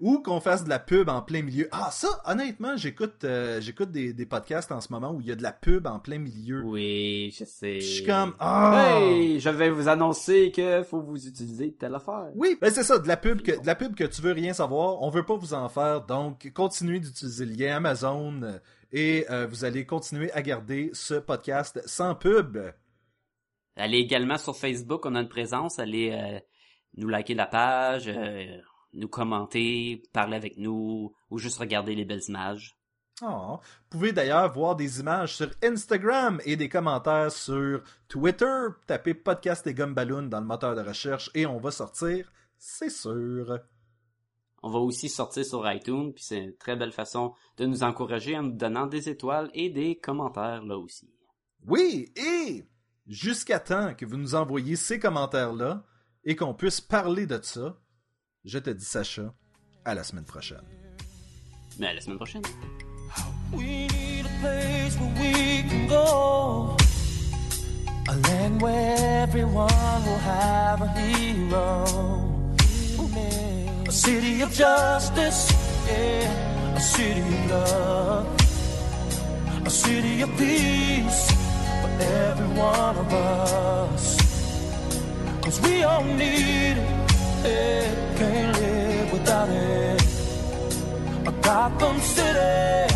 [0.00, 1.68] ou qu'on fasse de la pub en plein milieu.
[1.72, 5.32] Ah, ça, honnêtement, j'écoute euh, j'écoute des, des podcasts en ce moment où il y
[5.32, 6.62] a de la pub en plein milieu.
[6.62, 7.80] Oui, je sais.
[7.80, 8.98] Je suis comme, ah!
[9.00, 12.28] Hey, je vais vous annoncer que faut vous utiliser telle affaire.
[12.34, 14.52] Oui, ben c'est ça, de la pub que de la pub que tu veux rien
[14.52, 18.58] savoir, on veut pas vous en faire, donc continuez d'utiliser le lien Amazon euh,
[18.92, 22.58] et euh, vous allez continuer à garder ce podcast sans pub.
[23.76, 26.40] Allez également sur Facebook, on a une présence, allez euh,
[26.96, 28.56] nous liker la page, euh,
[28.92, 32.78] nous commenter, parler avec nous ou juste regarder les belles images.
[33.22, 33.58] Oh.
[33.60, 38.66] Vous pouvez d'ailleurs voir des images sur Instagram et des commentaires sur Twitter.
[38.86, 43.58] Tapez podcast et Gumballoon dans le moteur de recherche et on va sortir, c'est sûr.
[44.62, 48.36] On va aussi sortir sur iTunes, puis c'est une très belle façon de nous encourager
[48.36, 51.10] en nous donnant des étoiles et des commentaires là aussi.
[51.66, 52.64] Oui, et
[53.06, 55.84] jusqu'à temps que vous nous envoyiez ces commentaires-là
[56.24, 57.78] et qu'on puisse parler de ça,
[58.48, 59.34] je te dis Sacha,
[59.84, 60.64] à la semaine prochaine.
[61.78, 62.42] Mais à la semaine prochaine.
[63.52, 66.76] We need a place where we can go.
[68.08, 71.84] A land where everyone will have a hero.
[73.86, 75.52] A city of justice,
[75.86, 76.76] yeah.
[76.76, 78.26] A city of love.
[79.64, 81.30] A city of peace
[81.82, 84.16] for every one of us.
[85.42, 87.07] Cause we all need it,
[87.44, 88.16] yeah.
[88.18, 90.02] Can't live without it.
[91.26, 92.94] A Gotham City